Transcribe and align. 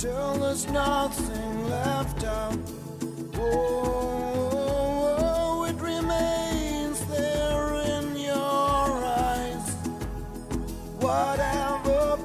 Till 0.00 0.34
there's 0.38 0.66
nothing 0.70 1.68
left 1.68 2.24
out. 2.24 2.56
Oh, 3.34 5.16
oh, 5.18 5.64
it 5.64 5.76
remains 5.76 7.04
there 7.04 7.74
in 7.94 8.16
your 8.16 8.88
eyes. 9.28 9.74
Whatever 11.00 12.18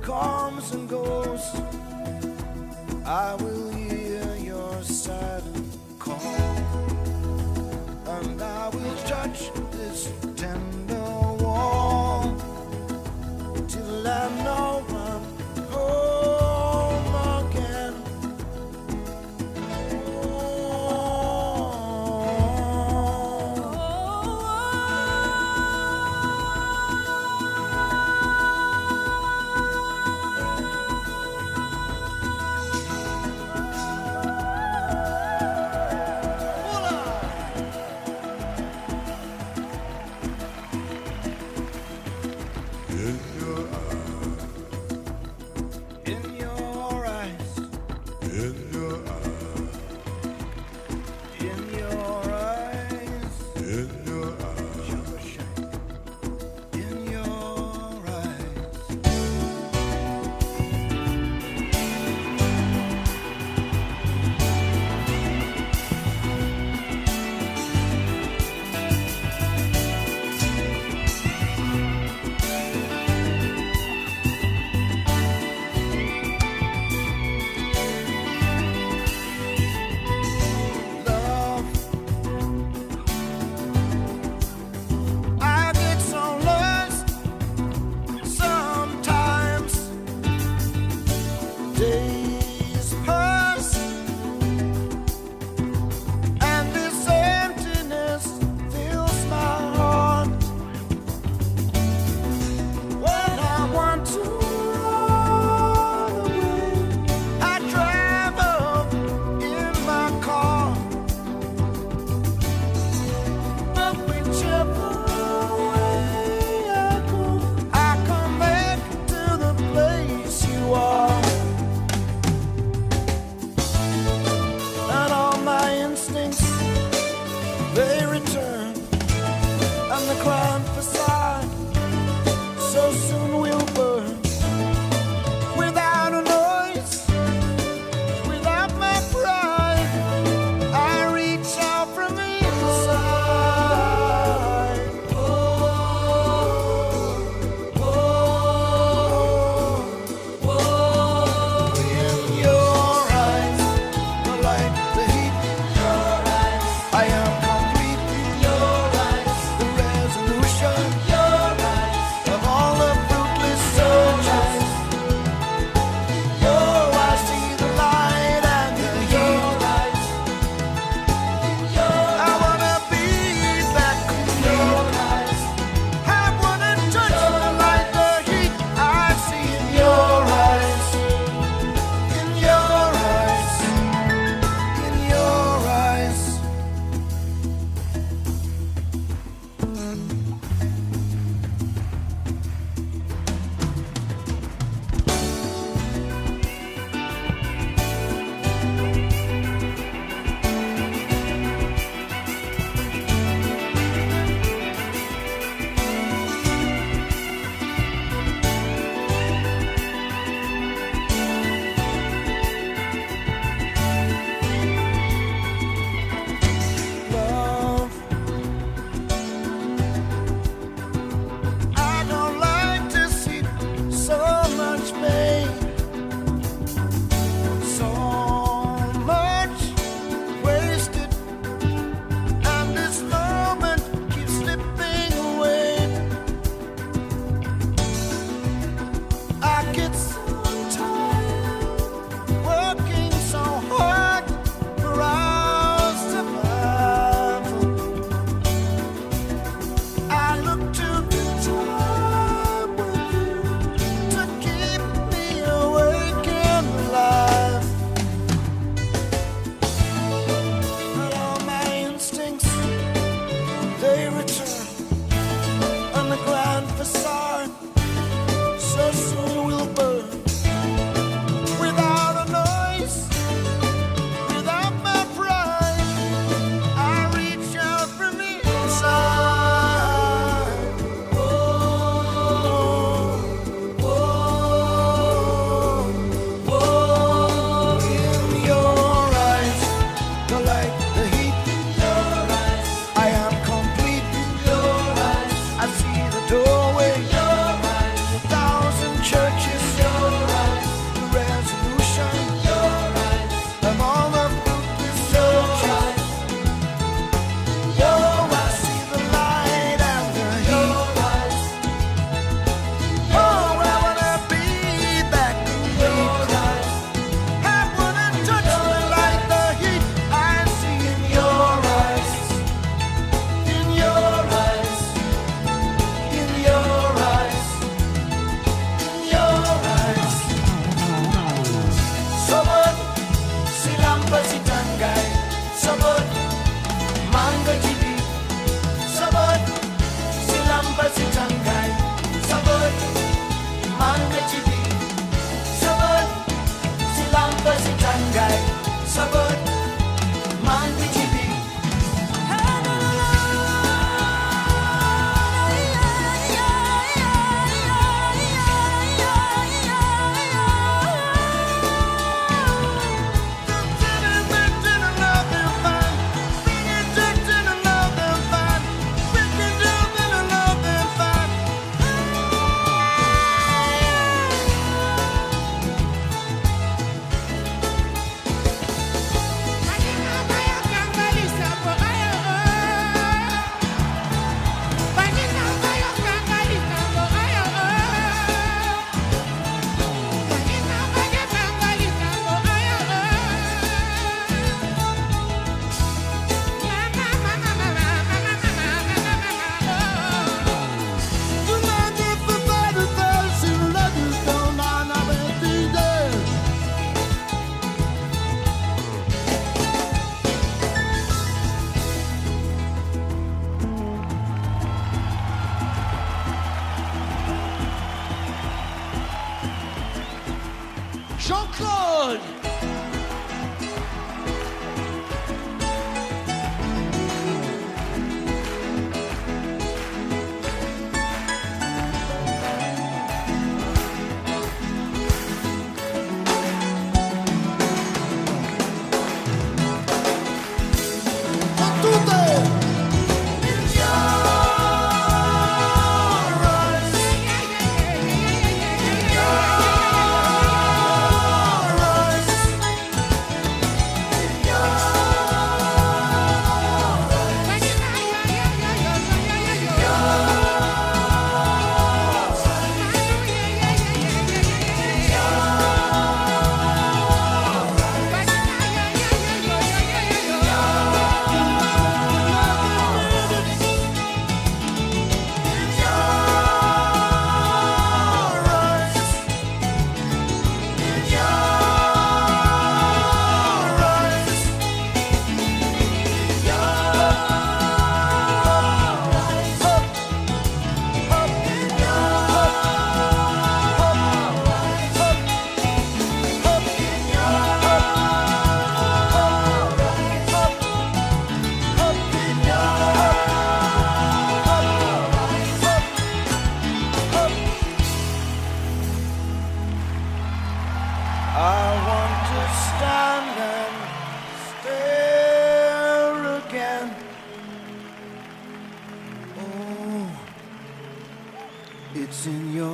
comes 0.00 0.72
and 0.72 0.88
goes, 0.88 1.44
I 3.04 3.34
will 3.34 3.70
hear 3.72 4.36
your 4.36 4.82
silent 4.82 5.76
call, 5.98 6.56
and 8.16 8.40
I 8.40 8.68
will 8.70 8.96
touch 9.04 9.50
this 9.72 10.10
tender 10.36 11.04
wall 11.44 12.34
till 13.68 14.08
I 14.08 14.42
know 14.42 14.73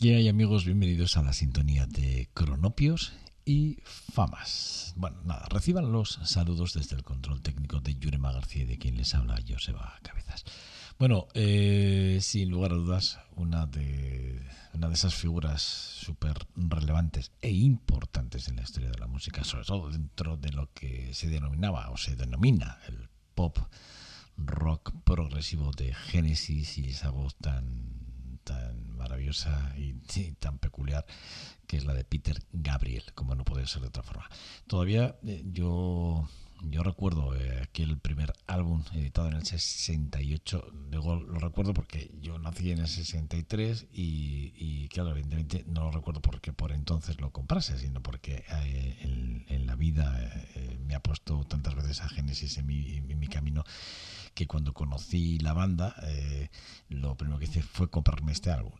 Y 0.00 0.28
amigos, 0.28 0.64
bienvenidos 0.64 1.16
a 1.16 1.24
la 1.24 1.32
sintonía 1.32 1.84
de 1.88 2.30
Cronopios 2.32 3.14
y 3.44 3.78
Famas. 3.82 4.94
Bueno, 4.94 5.20
nada, 5.24 5.44
reciban 5.50 5.90
los 5.90 6.20
saludos 6.22 6.72
desde 6.74 6.94
el 6.94 7.02
control 7.02 7.42
técnico 7.42 7.80
de 7.80 7.96
Yurema 7.96 8.30
García 8.30 8.64
de 8.64 8.78
quien 8.78 8.96
les 8.96 9.12
habla 9.16 9.42
Joseba 9.46 9.98
Cabezas. 10.04 10.44
Bueno, 11.00 11.26
eh, 11.34 12.20
sin 12.22 12.48
lugar 12.48 12.70
a 12.70 12.76
dudas, 12.76 13.18
una 13.34 13.66
de, 13.66 14.40
una 14.72 14.86
de 14.86 14.94
esas 14.94 15.16
figuras 15.16 15.62
súper 15.62 16.46
relevantes 16.54 17.32
e 17.42 17.50
importantes 17.50 18.46
en 18.46 18.54
la 18.54 18.62
historia 18.62 18.90
de 18.90 18.98
la 19.00 19.08
música, 19.08 19.42
sobre 19.42 19.64
todo 19.64 19.90
dentro 19.90 20.36
de 20.36 20.52
lo 20.52 20.72
que 20.74 21.12
se 21.12 21.28
denominaba 21.28 21.90
o 21.90 21.96
se 21.96 22.14
denomina 22.14 22.78
el 22.86 23.08
pop 23.34 23.58
rock 24.36 24.92
progresivo 25.02 25.72
de 25.72 25.92
Genesis 25.92 26.78
y 26.78 26.90
esa 26.90 27.10
voz 27.10 27.34
tan, 27.34 27.97
tan 28.48 28.96
maravillosa 28.96 29.74
y, 29.76 29.92
tan 30.40 30.58
peculiar 30.58 31.04
que 31.66 31.76
es 31.76 31.84
la 31.84 31.94
de 31.94 32.04
Peter 32.04 32.42
Gabriel, 32.52 33.04
como 33.14 33.34
no 33.34 33.44
puede 33.44 33.66
ser 33.66 33.82
de 33.82 33.88
otra 33.88 34.02
forma. 34.02 34.28
Todavía 34.66 35.16
eh, 35.22 35.42
yo 35.52 36.26
yo 36.62 36.82
recuerdo 36.82 37.36
eh, 37.36 37.60
aquel 37.62 37.98
primer 37.98 38.32
álbum 38.46 38.82
editado 38.92 39.28
en 39.28 39.34
el 39.34 39.46
68, 39.46 40.72
digo, 40.90 41.16
lo 41.16 41.38
recuerdo 41.38 41.72
porque 41.72 42.10
yo 42.20 42.38
nací 42.38 42.70
en 42.72 42.78
el 42.78 42.88
63 42.88 43.86
y, 43.92 44.52
y 44.56 44.88
claro, 44.88 45.10
evidentemente 45.10 45.64
no 45.68 45.84
lo 45.84 45.90
recuerdo 45.92 46.20
porque 46.20 46.52
por 46.52 46.72
entonces 46.72 47.20
lo 47.20 47.30
comprase, 47.30 47.78
sino 47.78 48.02
porque 48.02 48.44
eh, 48.64 48.96
en, 49.02 49.66
la 49.66 49.76
vida 49.76 50.18
eh, 50.54 50.78
me 50.86 50.94
ha 50.94 51.00
puesto 51.00 51.44
tantas 51.44 51.74
veces 51.74 52.00
a 52.00 52.08
Genesis 52.08 52.56
en 52.56 52.66
mi, 52.66 52.96
en 52.96 53.18
mi 53.18 53.28
camino 53.28 53.64
que 54.34 54.46
cuando 54.46 54.72
conocí 54.72 55.38
la 55.38 55.52
banda, 55.52 55.94
eh, 56.02 56.50
lo 56.88 57.16
primero 57.16 57.38
que 57.38 57.46
hice 57.46 57.62
fue 57.62 57.90
comprarme 57.90 58.32
este 58.32 58.50
álbum, 58.50 58.72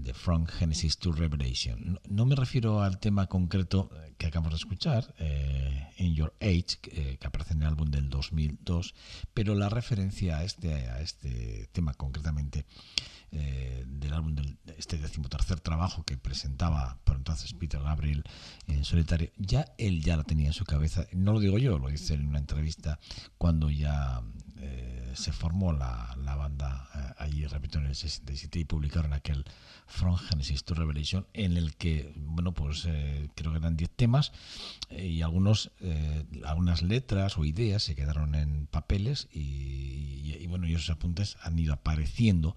The 0.00 0.14
From 0.14 0.46
Genesis 0.46 0.98
to 0.98 1.12
Revelation. 1.12 2.00
No, 2.08 2.26
me 2.26 2.36
refiero 2.36 2.82
al 2.82 2.98
tema 2.98 3.26
concreto 3.26 3.90
que 4.18 4.26
acabamos 4.26 4.52
de 4.52 4.58
escuchar, 4.58 5.14
eh, 5.18 5.88
In 5.98 6.14
Your 6.14 6.34
Age, 6.40 6.78
que, 6.80 7.18
que, 7.18 7.26
aparece 7.26 7.54
en 7.54 7.62
el 7.62 7.68
álbum 7.68 7.90
del 7.90 8.08
2002, 8.08 8.94
pero 9.34 9.54
la 9.54 9.68
referencia 9.68 10.38
a 10.38 10.44
este, 10.44 10.72
a 10.88 11.00
este 11.00 11.68
tema 11.72 11.94
concretamente 11.94 12.66
eh, 13.32 13.84
del 13.86 14.12
álbum 14.12 14.34
de 14.34 14.56
este 14.76 14.98
decimotercer 14.98 15.60
trabajo 15.60 16.02
que 16.02 16.16
presentaba 16.16 16.98
por 17.04 17.14
entonces 17.14 17.52
Peter 17.52 17.80
Gabriel 17.80 18.24
en 18.66 18.84
solitario, 18.84 19.30
ya 19.36 19.66
él 19.78 20.02
ya 20.02 20.16
la 20.16 20.24
tenía 20.24 20.48
en 20.48 20.52
su 20.52 20.64
cabeza, 20.64 21.06
no 21.12 21.32
lo 21.32 21.38
digo 21.38 21.56
yo, 21.56 21.78
lo 21.78 21.90
dice 21.90 22.14
en 22.14 22.26
una 22.26 22.40
entrevista 22.40 22.98
cuando 23.38 23.70
ya 23.70 24.20
eh, 24.62 25.12
se 25.14 25.32
formó 25.32 25.72
la, 25.72 26.14
la 26.22 26.36
banda 26.36 26.88
eh, 26.94 27.14
allí, 27.18 27.46
repito, 27.46 27.78
en 27.78 27.86
el 27.86 27.94
67 27.94 28.58
y 28.58 28.64
publicaron 28.64 29.12
aquel 29.12 29.44
From 29.86 30.16
Genesis 30.16 30.64
to 30.64 30.74
Revelation 30.74 31.26
en 31.32 31.56
el 31.56 31.74
que, 31.76 32.12
bueno, 32.16 32.52
pues 32.52 32.84
eh, 32.86 33.28
creo 33.34 33.52
que 33.52 33.58
eran 33.58 33.76
10 33.76 33.90
temas 33.90 34.32
y 34.90 35.22
algunos, 35.22 35.72
algunas 36.44 36.82
letras 36.82 37.38
o 37.38 37.44
ideas 37.44 37.82
se 37.82 37.94
quedaron 37.94 38.34
en 38.34 38.66
papeles 38.66 39.28
y, 39.32 40.46
bueno, 40.46 40.66
y 40.66 40.74
esos 40.74 40.90
apuntes 40.90 41.36
han 41.42 41.58
ido 41.58 41.72
apareciendo 41.72 42.56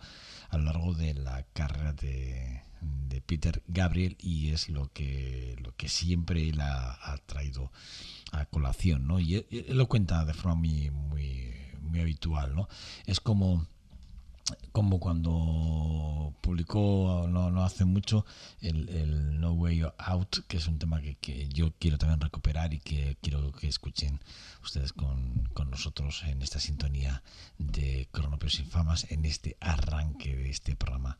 a 0.49 0.57
lo 0.57 0.65
largo 0.65 0.93
de 0.93 1.13
la 1.13 1.43
carrera 1.53 1.93
de, 1.93 2.61
de, 2.81 3.21
Peter 3.21 3.63
Gabriel 3.67 4.17
y 4.19 4.49
es 4.49 4.69
lo 4.69 4.91
que 4.91 5.55
lo 5.63 5.75
que 5.75 5.89
siempre 5.89 6.49
él 6.49 6.59
ha, 6.61 6.93
ha 6.93 7.17
traído 7.19 7.71
a 8.31 8.45
colación, 8.45 9.07
¿no? 9.07 9.19
Y 9.19 9.35
él, 9.35 9.47
él, 9.51 9.77
lo 9.77 9.87
cuenta 9.87 10.25
de 10.25 10.33
forma 10.33 10.55
muy, 10.55 10.89
muy, 10.89 11.53
muy 11.83 12.01
habitual, 12.01 12.55
¿no? 12.55 12.67
Es 13.05 13.19
como 13.19 13.67
como 14.71 14.99
cuando 14.99 16.33
publicó 16.41 17.25
no, 17.29 17.49
no 17.49 17.63
hace 17.63 17.85
mucho 17.85 18.25
el, 18.61 19.39
No 19.39 19.53
Way 19.53 19.83
Out, 19.97 20.45
que 20.47 20.57
es 20.57 20.67
un 20.67 20.79
tema 20.79 21.01
que, 21.01 21.15
que, 21.15 21.47
yo 21.49 21.73
quiero 21.79 21.97
también 21.97 22.19
recuperar 22.19 22.73
y 22.73 22.79
que 22.79 23.17
quiero 23.21 23.51
que 23.53 23.67
escuchen 23.67 24.19
ustedes 24.61 24.93
con, 24.93 25.49
con 25.53 25.69
nosotros 25.69 26.23
en 26.23 26.41
esta 26.41 26.59
sintonía 26.59 27.23
de 27.57 28.07
Cronopios 28.11 28.59
Infamas, 28.59 29.09
en 29.11 29.25
este 29.25 29.57
arranque 29.59 30.35
de 30.35 30.49
este 30.49 30.75
programa. 30.75 31.17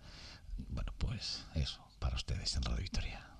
Bueno, 0.70 0.94
pues 0.98 1.46
eso, 1.56 1.82
para 2.00 2.16
ustedes 2.16 2.56
en 2.56 2.64
Radio 2.64 2.82
Victoria. 2.82 3.33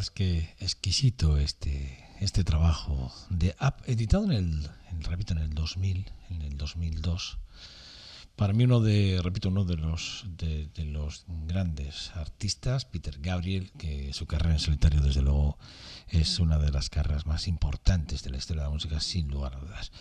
Es 0.00 0.10
que 0.10 0.54
exquisito 0.58 1.36
este, 1.38 1.98
este 2.20 2.44
trabajo 2.44 3.12
de 3.30 3.54
App, 3.58 3.80
editado 3.88 4.24
en 4.24 4.32
el, 4.32 4.70
en- 4.90 5.02
repito, 5.02 5.32
en 5.32 5.38
el 5.40 5.54
2000, 5.54 6.10
en 6.30 6.42
el 6.42 6.56
2002. 6.56 7.38
Para 8.36 8.54
mí 8.54 8.64
uno 8.64 8.80
de, 8.80 9.20
repito, 9.22 9.48
uno 9.50 9.64
de 9.64 9.76
los, 9.76 10.24
de, 10.38 10.66
de 10.68 10.84
los 10.86 11.24
grandes 11.46 12.10
artistas, 12.14 12.86
Peter 12.86 13.18
Gabriel, 13.20 13.70
que 13.76 14.12
su 14.14 14.26
carrera 14.26 14.54
en 14.54 14.58
solitario 14.60 15.02
desde 15.02 15.20
luego 15.20 15.58
es 16.08 16.38
una 16.38 16.58
de 16.58 16.70
las 16.70 16.88
carreras 16.88 17.26
más 17.26 17.46
importantes 17.46 18.22
de 18.22 18.30
la 18.30 18.38
historia 18.38 18.62
de 18.62 18.68
la 18.68 18.72
música, 18.74 18.98
sin 19.00 19.28
lugar 19.28 19.54
a 19.56 19.58
dudas. 19.60 19.92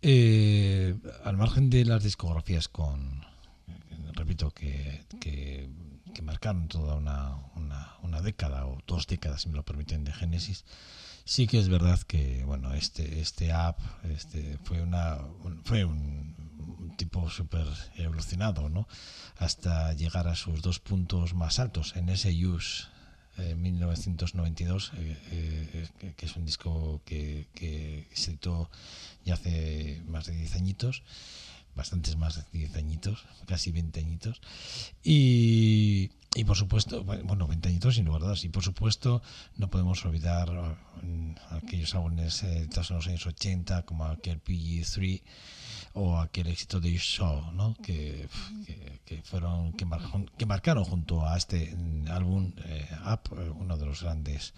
Eh, 0.00 0.96
al 1.24 1.36
margen 1.36 1.70
de 1.70 1.84
las 1.84 2.04
discografías 2.04 2.68
con, 2.68 3.24
repito, 4.14 4.50
que, 4.52 5.04
que, 5.20 5.68
que 6.12 6.22
marcaron 6.22 6.68
toda 6.68 6.94
una, 6.96 7.36
una, 7.56 7.94
una 8.02 8.20
década 8.20 8.66
o 8.66 8.78
dos 8.86 9.06
décadas, 9.06 9.42
si 9.42 9.48
me 9.48 9.56
lo 9.56 9.64
permiten, 9.64 10.04
de 10.04 10.12
Génesis, 10.12 10.64
sí 11.24 11.46
que 11.46 11.58
es 11.58 11.68
verdad 11.68 12.00
que 12.00 12.44
bueno 12.44 12.74
este 12.74 13.20
este 13.20 13.52
app 13.52 13.78
este 14.04 14.58
fue 14.64 14.82
una 14.82 15.16
un- 15.44 15.62
fue 15.64 15.84
un, 15.84 16.34
un 16.80 16.96
tipo 16.96 17.30
súper 17.30 17.66
evolucionado 17.96 18.68
no 18.68 18.88
hasta 19.38 19.92
llegar 19.94 20.26
a 20.28 20.34
sus 20.36 20.62
dos 20.62 20.78
puntos 20.80 21.34
más 21.34 21.58
altos. 21.58 21.94
En 21.96 22.08
ese 22.08 22.30
Use 22.46 22.84
eh, 23.38 23.54
1992 23.54 24.92
eh, 24.96 25.16
eh, 25.30 25.88
que- 25.98 26.14
que 26.14 26.26
es 26.26 26.36
un 26.36 26.44
disco 26.44 27.00
que, 27.04 27.48
que 27.54 28.08
se 28.12 28.30
editó 28.32 28.70
ya 29.24 29.34
hace 29.34 30.02
más 30.06 30.26
de 30.26 30.34
10 30.36 30.54
añitos 30.56 31.02
bastantes 31.74 32.16
más 32.16 32.36
de 32.36 32.58
10 32.58 32.76
añitos, 32.76 33.24
casi 33.46 33.72
20 33.72 34.00
añitos. 34.00 34.40
Y, 35.02 36.10
y 36.34 36.44
por 36.44 36.56
supuesto, 36.56 37.04
bueno, 37.04 37.46
20 37.46 37.68
añitos 37.68 37.94
sin 37.94 38.04
lugar 38.04 38.22
a 38.22 38.24
dudas. 38.26 38.44
Y 38.44 38.48
por 38.48 38.62
supuesto, 38.62 39.22
no 39.56 39.68
podemos 39.68 40.04
olvidar 40.04 40.50
mm, 41.02 41.32
aquellos 41.50 41.94
álbumes 41.94 42.42
eh, 42.42 42.66
de 42.66 42.76
los 42.76 43.06
años 43.06 43.26
80, 43.26 43.82
como 43.82 44.04
aquel 44.06 44.42
PG3 44.42 45.22
o 45.94 46.18
aquel 46.18 46.46
éxito 46.46 46.80
de 46.80 46.96
Show, 46.96 47.52
¿no? 47.52 47.74
que, 47.82 48.28
que, 48.66 49.00
que 49.04 49.22
fueron 49.22 49.74
que, 49.74 49.84
mar, 49.84 50.00
que, 50.38 50.46
marcaron 50.46 50.84
junto 50.84 51.26
a 51.26 51.36
este 51.36 51.74
mm, 51.76 52.08
álbum 52.08 52.52
eh, 52.64 52.88
Up 53.04 53.36
eh, 53.36 53.50
uno 53.50 53.76
de 53.76 53.86
los 53.86 54.02
grandes 54.02 54.54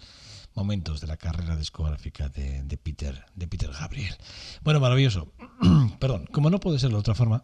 momentos 0.55 1.01
de 1.01 1.07
la 1.07 1.17
carrera 1.17 1.55
discográfica 1.55 2.29
de, 2.29 2.79
Peter 2.81 3.25
de 3.35 3.47
Peter 3.47 3.69
Gabriel. 3.71 4.15
Bueno, 4.63 4.79
maravilloso. 4.79 5.33
Perdón, 5.99 6.27
como 6.31 6.49
no 6.49 6.59
puede 6.59 6.79
ser 6.79 6.89
de 6.89 6.95
otra 6.95 7.15
forma, 7.15 7.43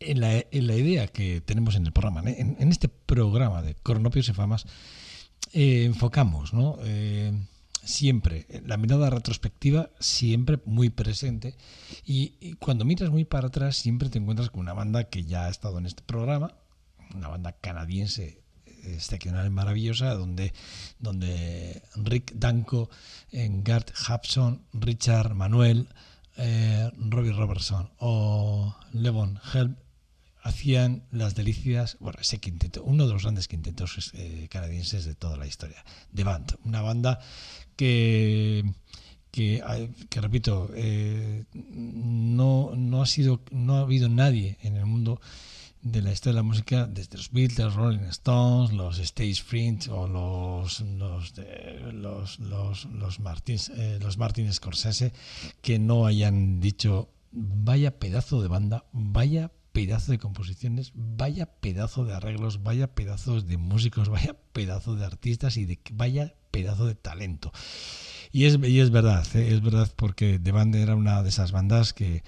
en 0.00 0.20
la, 0.20 0.76
idea 0.76 1.08
que 1.08 1.40
tenemos 1.40 1.74
en 1.74 1.86
el 1.86 1.92
programa, 1.92 2.20
en, 2.30 2.56
en 2.58 2.68
este 2.70 2.88
programa 2.88 3.62
de 3.62 3.74
Cronopios 3.74 4.28
y 4.28 4.32
Famas, 4.32 4.66
eh, 5.52 5.84
enfocamos, 5.84 6.52
¿no? 6.52 6.76
Eh, 6.82 7.32
siempre, 7.82 8.46
la 8.66 8.76
mirada 8.76 9.10
retrospectiva 9.10 9.90
siempre 9.98 10.60
muy 10.66 10.90
presente 10.90 11.56
y, 12.04 12.34
y, 12.40 12.52
cuando 12.54 12.84
miras 12.84 13.10
muy 13.10 13.24
para 13.24 13.48
atrás 13.48 13.76
siempre 13.76 14.10
te 14.10 14.18
encuentras 14.18 14.50
con 14.50 14.60
una 14.60 14.74
banda 14.74 15.04
que 15.04 15.24
ya 15.24 15.46
ha 15.46 15.48
estado 15.48 15.78
en 15.78 15.86
este 15.86 16.02
programa, 16.02 16.54
una 17.14 17.28
banda 17.28 17.52
canadiense 17.52 18.42
excepcional 18.94 19.50
maravillosa 19.50 20.14
donde, 20.14 20.52
donde 20.98 21.82
Rick 21.96 22.32
Danko, 22.34 22.90
Gart 23.32 23.90
Hapson, 24.06 24.62
Richard 24.72 25.34
Manuel, 25.34 25.88
eh, 26.36 26.90
Robbie 26.96 27.32
Robertson 27.32 27.90
o 27.98 28.76
Levon 28.92 29.40
Helm 29.52 29.76
hacían 30.42 31.04
las 31.10 31.34
delicias, 31.34 31.96
bueno, 32.00 32.18
ese 32.20 32.38
quinteto, 32.38 32.82
uno 32.84 33.06
de 33.06 33.12
los 33.12 33.22
grandes 33.22 33.48
quintetos 33.48 34.12
eh, 34.14 34.48
canadienses 34.50 35.04
de 35.04 35.14
toda 35.14 35.36
la 35.36 35.46
historia, 35.46 35.84
de 36.12 36.24
Band, 36.24 36.56
una 36.64 36.80
banda 36.80 37.18
que 37.76 38.64
que, 39.30 39.62
que 40.08 40.20
repito, 40.20 40.70
eh, 40.74 41.44
no, 41.52 42.72
no 42.76 43.02
ha 43.02 43.06
sido, 43.06 43.42
no 43.50 43.76
ha 43.76 43.80
habido 43.80 44.08
nadie 44.08 44.58
en 44.62 44.76
el 44.76 44.86
mundo 44.86 45.20
de 45.82 46.02
la 46.02 46.12
historia 46.12 46.34
de 46.34 46.42
la 46.42 46.48
música, 46.48 46.86
desde 46.86 47.16
los 47.16 47.30
Beatles, 47.30 47.74
Rolling 47.74 48.08
Stones, 48.10 48.72
los 48.72 48.98
Stage 48.98 49.42
Friends 49.42 49.88
o 49.88 50.06
los 50.06 50.80
los 50.80 51.34
los, 51.92 52.38
los, 52.40 52.84
los, 52.86 53.20
Martins, 53.20 53.70
eh, 53.70 53.98
los 54.00 54.18
Martin 54.18 54.52
Scorsese, 54.52 55.12
que 55.62 55.78
no 55.78 56.06
hayan 56.06 56.60
dicho 56.60 57.10
vaya 57.30 57.98
pedazo 57.98 58.42
de 58.42 58.48
banda, 58.48 58.84
vaya 58.92 59.52
pedazo 59.72 60.12
de 60.12 60.18
composiciones, 60.18 60.92
vaya 60.94 61.46
pedazo 61.46 62.04
de 62.04 62.14
arreglos, 62.14 62.62
vaya 62.62 62.94
pedazos 62.94 63.46
de 63.46 63.58
músicos, 63.58 64.08
vaya 64.08 64.36
pedazo 64.52 64.96
de 64.96 65.04
artistas 65.04 65.56
y 65.56 65.64
de 65.64 65.78
vaya 65.92 66.34
pedazo 66.50 66.86
de 66.86 66.94
talento. 66.94 67.52
Y 68.30 68.44
es, 68.44 68.58
y 68.62 68.80
es 68.80 68.90
verdad, 68.90 69.26
¿eh? 69.34 69.54
es 69.54 69.62
verdad 69.62 69.90
porque 69.96 70.38
The 70.38 70.52
Band 70.52 70.74
era 70.74 70.94
una 70.94 71.22
de 71.22 71.30
esas 71.30 71.52
bandas 71.52 71.92
que, 71.92 72.22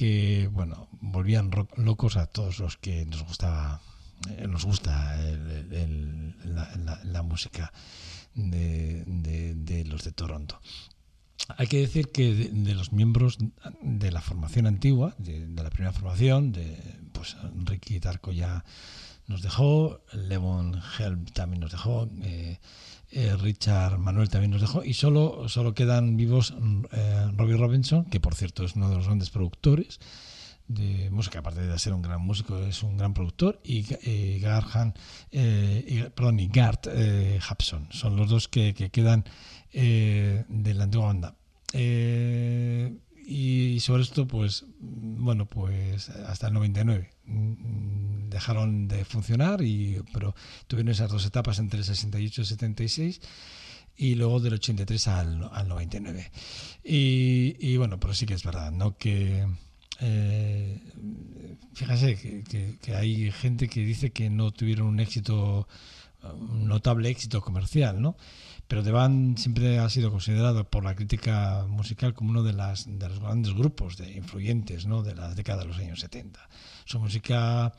que 0.00 0.48
bueno, 0.50 0.88
volvían 1.02 1.50
locos 1.76 2.16
a 2.16 2.24
todos 2.24 2.58
los 2.58 2.78
que 2.78 3.04
nos 3.04 3.22
gustaba 3.22 3.82
eh, 4.30 4.46
nos 4.48 4.64
gusta 4.64 5.20
el, 5.22 6.34
la, 6.54 7.00
la, 7.04 7.22
música 7.22 7.70
de, 8.34 9.04
de, 9.04 9.84
los 9.84 10.02
de 10.02 10.12
Toronto. 10.12 10.58
Hay 11.58 11.66
que 11.66 11.80
decir 11.80 12.10
que 12.12 12.32
de, 12.34 12.48
de 12.48 12.74
los 12.74 12.92
miembros 12.94 13.36
de 13.82 14.10
la 14.10 14.22
formación 14.22 14.66
antigua, 14.66 15.14
de, 15.18 15.46
la 15.48 15.68
primera 15.68 15.92
formación, 15.92 16.52
de 16.52 16.78
pues 17.12 17.36
Ricky 17.66 18.00
Tarco 18.00 18.32
ya 18.32 18.64
nos 19.26 19.42
dejó, 19.42 20.00
Levon 20.14 20.80
Helm 20.98 21.26
también 21.26 21.60
nos 21.60 21.72
dejó, 21.72 22.08
eh, 22.22 22.58
eh, 23.12 23.36
Richard 23.36 23.98
Manuel 23.98 24.28
también 24.28 24.52
nos 24.52 24.60
dejó 24.60 24.84
y 24.84 24.94
solo, 24.94 25.48
solo 25.48 25.74
quedan 25.74 26.16
vivos 26.16 26.54
eh, 26.92 27.30
Robbie 27.34 27.56
Robinson, 27.56 28.04
que 28.04 28.20
por 28.20 28.34
cierto 28.34 28.64
es 28.64 28.76
uno 28.76 28.88
de 28.88 28.96
los 28.96 29.06
grandes 29.06 29.30
productores 29.30 29.98
de 30.68 31.10
música, 31.10 31.40
aparte 31.40 31.62
de 31.62 31.78
ser 31.80 31.92
un 31.92 32.02
gran 32.02 32.20
músico, 32.20 32.56
es 32.60 32.84
un 32.84 32.96
gran 32.96 33.12
productor, 33.12 33.60
y 33.64 33.84
eh, 34.02 34.40
y, 35.88 36.02
perdón, 36.10 36.38
y 36.38 36.46
Gart 36.46 36.86
Hapson, 37.48 37.88
son 37.90 38.14
los 38.14 38.30
dos 38.30 38.46
que 38.46 38.72
quedan 38.74 39.24
de 39.72 40.74
la 40.74 40.84
antigua 40.84 41.06
banda. 41.06 41.34
Y 43.30 43.78
sobre 43.78 44.02
esto, 44.02 44.26
pues, 44.26 44.64
bueno, 44.80 45.46
pues 45.46 46.08
hasta 46.08 46.48
el 46.48 46.54
99 46.54 47.10
dejaron 48.28 48.88
de 48.88 49.04
funcionar, 49.04 49.62
y, 49.62 50.02
pero 50.12 50.34
tuvieron 50.66 50.90
esas 50.90 51.12
dos 51.12 51.24
etapas 51.24 51.60
entre 51.60 51.78
el 51.78 51.84
68 51.84 52.40
y 52.40 52.42
el 52.42 52.46
76 52.48 53.20
y 53.96 54.16
luego 54.16 54.40
del 54.40 54.54
83 54.54 55.06
al, 55.06 55.48
al 55.52 55.68
99. 55.68 56.32
Y, 56.82 57.54
y, 57.60 57.76
bueno, 57.76 58.00
pero 58.00 58.14
sí 58.14 58.26
que 58.26 58.34
es 58.34 58.42
verdad, 58.42 58.72
¿no? 58.72 58.96
Que 58.96 59.46
eh, 60.00 60.80
fíjese 61.74 62.16
que, 62.16 62.78
que, 62.82 62.96
hay 62.96 63.30
gente 63.30 63.68
que 63.68 63.84
dice 63.84 64.10
que 64.10 64.28
no 64.28 64.50
tuvieron 64.50 64.88
un 64.88 64.98
éxito, 64.98 65.68
un 66.22 66.66
notable 66.66 67.10
éxito 67.10 67.42
comercial, 67.42 68.02
¿no? 68.02 68.16
Pero 68.70 68.84
The 68.84 68.92
Band 68.92 69.36
siempre 69.36 69.80
ha 69.80 69.90
sido 69.90 70.12
considerado 70.12 70.62
por 70.62 70.84
la 70.84 70.94
crítica 70.94 71.66
musical 71.68 72.14
como 72.14 72.30
uno 72.30 72.44
de, 72.44 72.52
los 72.52 72.86
grandes 73.20 73.52
grupos 73.52 73.96
de 73.96 74.12
influyentes 74.12 74.84
de 74.84 75.14
la 75.16 75.34
década 75.34 75.62
de 75.62 75.68
los 75.68 75.78
años 75.78 75.98
70. 75.98 76.38
Su 76.84 77.00
música 77.00 77.72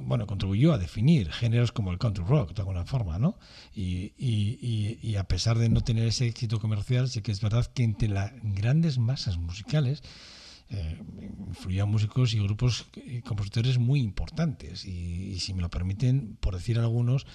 bueno, 0.00 0.26
contribuyó 0.26 0.72
a 0.72 0.78
definir 0.78 1.30
géneros 1.30 1.70
como 1.72 1.92
el 1.92 1.98
country 1.98 2.24
rock, 2.24 2.54
de 2.54 2.62
alguna 2.62 2.86
forma, 2.86 3.18
¿no? 3.18 3.38
Y, 3.74 4.14
y, 4.16 4.58
y, 4.62 4.98
y 5.02 5.16
a 5.16 5.24
pesar 5.24 5.58
de 5.58 5.68
no 5.68 5.82
tener 5.82 6.06
ese 6.06 6.26
éxito 6.26 6.60
comercial, 6.60 7.10
sí 7.10 7.20
que 7.20 7.32
es 7.32 7.42
verdad 7.42 7.66
que 7.66 7.84
entre 7.84 8.08
las 8.08 8.32
grandes 8.42 8.96
masas 8.96 9.36
musicales 9.36 10.02
eh, 10.70 10.98
músicos 11.86 12.34
y 12.34 12.38
grupos 12.38 12.86
y 12.94 13.22
compositores 13.22 13.78
muy 13.78 14.00
importantes. 14.00 14.84
Y, 14.84 15.32
y, 15.32 15.40
si 15.40 15.52
me 15.54 15.62
lo 15.62 15.70
permiten 15.70 16.36
por 16.40 16.54
decir 16.54 16.78
algunos 16.78 17.26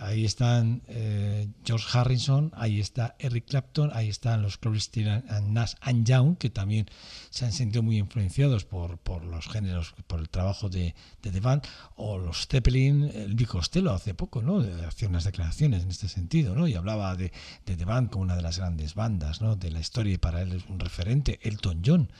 ahí 0.00 0.24
están 0.24 0.82
eh, 0.88 1.48
George 1.64 1.86
Harrison 1.92 2.52
ahí 2.54 2.80
está 2.80 3.16
Eric 3.18 3.46
Clapton 3.46 3.90
ahí 3.94 4.08
están 4.08 4.42
los 4.42 4.58
Crosby 4.58 5.08
and 5.08 5.48
Nash 5.48 5.74
and 5.80 6.06
Young 6.06 6.36
que 6.36 6.50
también 6.50 6.86
se 7.30 7.44
han 7.44 7.52
sentido 7.52 7.82
muy 7.82 7.98
influenciados 7.98 8.64
por, 8.64 8.98
por 8.98 9.24
los 9.24 9.48
géneros 9.48 9.94
por 10.06 10.20
el 10.20 10.28
trabajo 10.28 10.68
de, 10.68 10.94
de 11.22 11.30
The 11.30 11.40
Band 11.40 11.62
o 11.96 12.18
los 12.18 12.46
Zeppelin 12.46 13.04
el 13.04 13.46
Costello 13.46 13.92
hace 13.92 14.14
poco 14.14 14.42
no 14.42 14.64
hacía 14.86 15.08
unas 15.08 15.24
declaraciones 15.24 15.84
en 15.84 15.90
este 15.90 16.08
sentido 16.08 16.54
no 16.54 16.68
y 16.68 16.74
hablaba 16.74 17.14
de, 17.16 17.32
de 17.64 17.76
The 17.76 17.84
Band 17.84 18.10
como 18.10 18.24
una 18.24 18.36
de 18.36 18.42
las 18.42 18.58
grandes 18.58 18.94
bandas 18.94 19.40
no 19.40 19.56
de 19.56 19.70
la 19.70 19.80
historia 19.80 20.14
y 20.14 20.18
para 20.18 20.42
él 20.42 20.52
es 20.52 20.64
un 20.68 20.78
referente 20.78 21.38
Elton 21.42 21.82
John 21.84 22.10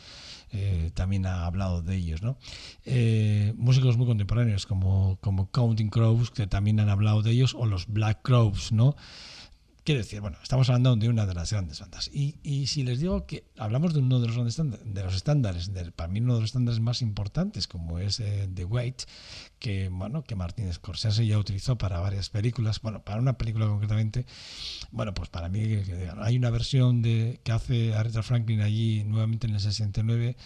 eh, 0.57 0.91
también 0.95 1.27
ha 1.27 1.47
hablado 1.47 1.83
de 1.83 1.97
ellos. 1.97 2.23
¿no? 2.23 2.39
Eh, 2.85 3.53
músicos 3.57 3.97
muy 3.97 4.07
contemporáneos 4.07 4.67
como, 4.67 5.19
como 5.21 5.51
Counting 5.51 5.91
Crows, 5.91 6.31
que 6.31 6.47
también 6.47 6.81
han 6.81 6.89
hablado 6.89 7.23
de 7.23 7.33
ellos, 7.33 7.55
o 7.55 7.67
los 7.67 7.87
Black 7.87 8.21
Crows, 8.23 8.73
¿no? 8.73 8.97
Quiero 9.87 10.01
decir, 10.01 10.21
bueno, 10.21 10.37
estamos 10.43 10.69
hablando 10.69 10.97
de 10.97 11.09
una 11.09 11.27
de 11.27 11.35
las 11.35 11.53
grandes 11.53 11.79
bandas. 11.79 12.11
Y, 12.13 12.41
y 12.43 12.67
si 12.67 12.83
les 12.83 12.99
digo 12.99 13.25
que 13.25 13.45
hablamos 13.57 13.95
de 13.95 14.01
uno 14.01 14.19
de 14.19 14.27
los 14.27 14.35
grandes 14.35 14.57
de 14.57 15.05
los 15.05 15.15
estándares, 15.15 15.71
para 15.95 16.09
mí 16.09 16.19
uno 16.19 16.35
de 16.35 16.41
los 16.41 16.49
estándares 16.49 16.81
más 16.81 17.03
importantes, 17.03 17.69
como 17.69 18.01
es 18.01 18.19
eh, 18.19 18.49
The 18.53 18.65
Wait, 18.65 19.03
que 19.61 19.89
bueno, 19.89 20.25
que 20.25 20.35
Martin 20.35 20.73
Scorsese 20.73 21.25
ya 21.25 21.39
utilizó 21.39 21.79
para 21.79 22.01
varias 22.01 22.31
películas, 22.31 22.83
bueno, 22.83 23.05
para 23.05 23.21
una 23.21 23.39
película 23.39 23.69
concretamente, 23.69 24.27
bueno, 24.91 25.15
pues 25.15 25.29
para 25.29 25.49
mí 25.49 25.61
hay 26.21 26.37
una 26.37 26.51
versión 26.51 27.01
de 27.01 27.39
que 27.45 27.53
hace 27.53 27.95
Aretha 27.95 28.25
Franklin 28.25 28.63
allí 28.63 29.05
nuevamente 29.05 29.47
en 29.47 29.55
el 29.55 29.61
69 29.61 30.37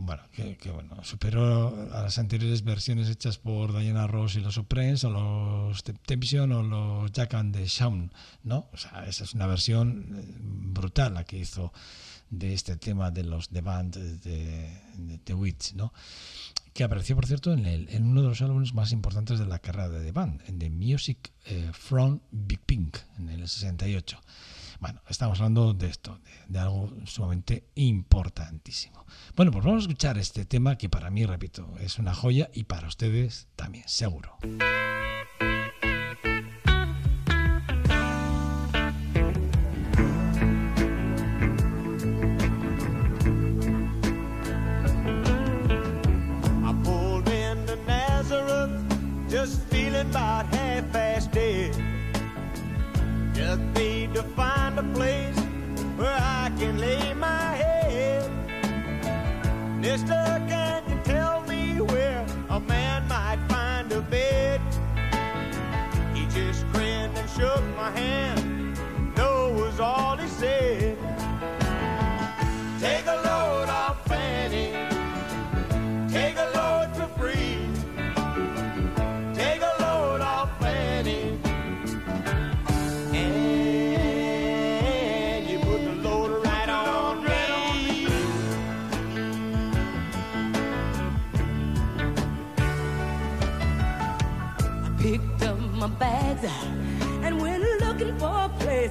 bueno, 0.00 0.22
que, 0.32 0.56
que, 0.56 0.70
bueno, 0.70 1.02
superó 1.02 1.76
a 1.92 2.02
las 2.02 2.18
anteriores 2.18 2.62
versiones 2.62 3.08
hechas 3.08 3.36
por 3.36 3.76
Diana 3.76 4.06
Ross 4.06 4.36
y 4.36 4.40
los 4.40 4.54
Supremes 4.54 5.02
o 5.02 5.10
los 5.10 5.82
Temptation 5.82 6.52
o 6.52 6.62
los 6.62 7.10
Jack 7.10 7.34
and 7.34 7.52
the 7.52 7.66
Shawn, 7.66 8.12
¿no? 8.44 8.68
O 8.72 8.76
sea, 8.76 9.04
esa 9.06 9.24
es 9.24 9.34
una 9.34 9.48
versión 9.48 10.24
brutal 10.72 11.14
la 11.14 11.24
que 11.24 11.38
hizo 11.38 11.72
de 12.30 12.54
este 12.54 12.76
tema 12.76 13.10
de 13.10 13.24
los 13.24 13.48
The 13.48 13.60
Band 13.60 13.96
de, 13.96 14.80
de 14.98 15.18
The 15.18 15.34
Witch, 15.34 15.74
¿no? 15.74 15.92
Que 16.72 16.84
apareció, 16.84 17.16
por 17.16 17.26
cierto, 17.26 17.52
en, 17.52 17.66
el, 17.66 17.88
en, 17.88 18.04
uno 18.04 18.22
de 18.22 18.28
los 18.28 18.40
álbumes 18.40 18.74
más 18.74 18.92
importantes 18.92 19.40
de 19.40 19.46
la 19.46 19.58
carrera 19.58 19.88
de 19.88 20.04
The 20.04 20.12
Band, 20.12 20.42
en 20.46 20.60
The 20.60 20.70
Music 20.70 21.32
eh, 21.46 21.72
from 21.72 22.20
Big 22.30 22.60
Pink, 22.60 22.98
en 23.18 23.30
el 23.30 23.48
68. 23.48 24.20
Bueno, 24.80 25.02
estamos 25.08 25.38
hablando 25.40 25.74
de 25.74 25.88
esto, 25.88 26.20
de, 26.46 26.58
algo 26.58 26.92
sumamente 27.04 27.64
importantísimo. 27.74 29.04
Bueno, 29.34 29.50
pues 29.50 29.64
vamos 29.64 29.80
a 29.80 29.86
escuchar 29.86 30.18
este 30.18 30.44
tema 30.44 30.76
que 30.76 30.88
para 30.88 31.10
mí, 31.10 31.26
repito, 31.26 31.74
es 31.80 31.98
una 31.98 32.14
joya 32.14 32.50
y 32.54 32.64
para 32.64 32.86
ustedes 32.86 33.48
también, 33.56 33.84
seguro. 33.88 34.38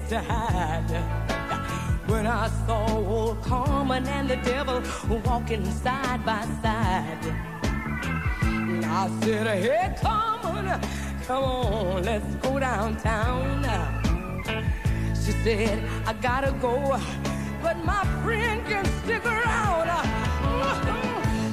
to 0.10 0.20
when 2.08 2.26
I 2.26 2.50
saw 2.66 2.88
old 2.96 3.42
Carmen 3.44 4.08
and 4.08 4.30
the 4.30 4.38
devil 4.38 4.82
walking 5.26 5.66
side 5.70 6.26
by 6.26 6.46
side. 6.62 7.18
And 8.42 8.86
I 8.86 9.10
said, 9.20 9.48
Hey, 9.48 9.96
Carmen, 10.02 10.80
come 11.26 11.44
on, 11.44 12.04
let's 12.04 12.36
go 12.36 12.58
downtown. 12.58 13.64
She 15.14 15.32
said, 15.44 15.84
I 16.06 16.14
gotta 16.14 16.54
go, 16.62 16.98
but 17.62 17.78
my 17.84 18.06
friend 18.24 18.66
can 18.66 18.86
stick 19.04 19.26
around. 19.26 19.90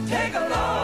Take 0.08 0.34
a 0.34 0.48
look. 0.48 0.83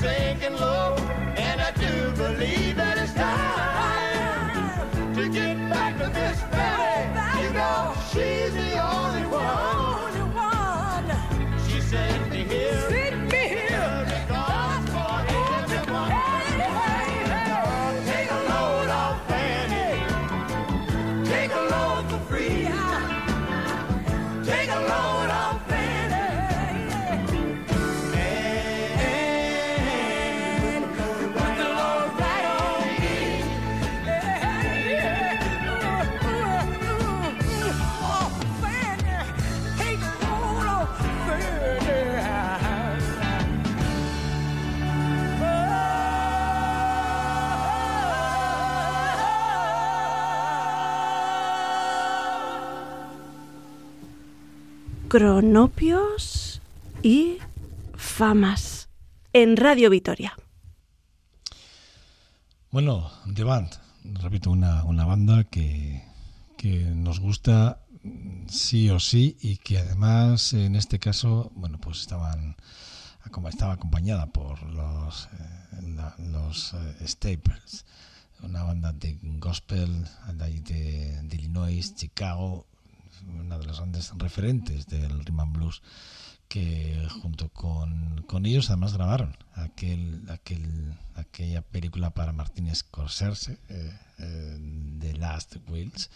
sinking 0.00 0.60
low. 0.60 0.75
cronopios 55.16 56.60
y 57.02 57.38
famas 57.94 58.90
en 59.32 59.56
Radio 59.56 59.88
Vitoria. 59.88 60.36
Bueno, 62.70 63.10
The 63.34 63.42
Band, 63.42 63.70
repito, 64.20 64.50
una, 64.50 64.84
una 64.84 65.06
banda 65.06 65.44
que, 65.44 66.04
que, 66.58 66.80
nos 66.94 67.20
gusta 67.20 67.80
sí 68.46 68.90
o 68.90 69.00
sí 69.00 69.38
y 69.40 69.56
que 69.56 69.78
además 69.78 70.52
en 70.52 70.76
este 70.76 70.98
caso, 70.98 71.50
bueno, 71.54 71.78
pues 71.80 72.00
estaban 72.00 72.54
estaba 73.48 73.72
acompañada 73.72 74.26
por 74.26 74.62
los, 74.64 75.30
eh, 75.32 76.12
los 76.30 76.74
eh, 76.74 77.08
Staples, 77.08 77.86
una 78.42 78.64
banda 78.64 78.92
de 78.92 79.16
gospel 79.38 80.06
de 80.34 81.36
Illinois, 81.36 81.94
Chicago, 81.94 82.66
una 83.26 83.58
de 83.58 83.66
las 83.66 83.78
grandes 83.78 84.12
referentes 84.16 84.86
del 84.86 85.18
rhythm 85.18 85.40
and 85.40 85.52
blues 85.56 85.82
que 86.48 87.08
junto 87.22 87.48
con, 87.48 88.22
con 88.26 88.46
ellos 88.46 88.70
además 88.70 88.94
grabaron 88.94 89.36
aquel, 89.54 90.22
aquel, 90.28 90.94
aquella 91.14 91.62
película 91.62 92.10
para 92.10 92.32
Martin 92.32 92.74
Scorsese, 92.74 93.58
eh, 93.68 93.98
eh 94.18 94.58
The 95.00 95.14
Last 95.14 95.56
Wheels, 95.68 96.10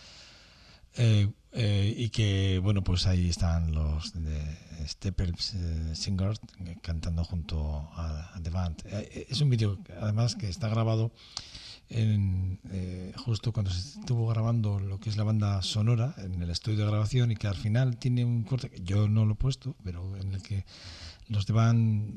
eh, 0.94 1.30
eh, 1.52 1.94
y 1.96 2.10
que, 2.10 2.60
bueno, 2.62 2.82
pues 2.82 3.06
ahí 3.06 3.28
están 3.28 3.72
los 3.72 4.12
de 4.12 5.94
Singers 5.94 6.40
cantando 6.82 7.24
junto 7.24 7.90
a, 7.94 8.34
a 8.34 8.40
The 8.42 8.50
Band. 8.50 8.82
es 9.28 9.40
un 9.40 9.50
vídeo, 9.50 9.78
además, 10.00 10.36
que 10.36 10.48
está 10.48 10.68
grabado 10.68 11.12
en, 11.90 12.60
eh, 12.70 13.12
justo 13.16 13.52
cuando 13.52 13.70
se 13.70 14.00
estuvo 14.00 14.26
grabando 14.28 14.78
lo 14.80 14.98
que 14.98 15.10
es 15.10 15.16
la 15.16 15.24
banda 15.24 15.60
sonora 15.62 16.14
en 16.18 16.40
el 16.40 16.50
estudio 16.50 16.78
de 16.78 16.90
grabación 16.90 17.32
y 17.32 17.36
que 17.36 17.48
al 17.48 17.56
final 17.56 17.98
tiene 17.98 18.24
un 18.24 18.44
corte 18.44 18.70
que 18.70 18.82
yo 18.82 19.08
no 19.08 19.26
lo 19.26 19.32
he 19.32 19.36
puesto, 19.36 19.76
pero 19.84 20.16
en 20.16 20.32
el 20.34 20.42
que 20.42 20.64
los 21.28 21.46
van, 21.46 22.14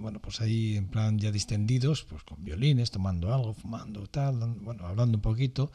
bueno, 0.00 0.20
pues 0.20 0.40
ahí 0.40 0.76
en 0.76 0.88
plan 0.88 1.18
ya 1.18 1.30
distendidos, 1.30 2.04
pues 2.04 2.22
con 2.24 2.44
violines, 2.44 2.90
tomando 2.90 3.32
algo, 3.34 3.54
fumando, 3.54 4.06
tal, 4.06 4.36
bueno, 4.62 4.86
hablando 4.86 5.18
un 5.18 5.22
poquito. 5.22 5.70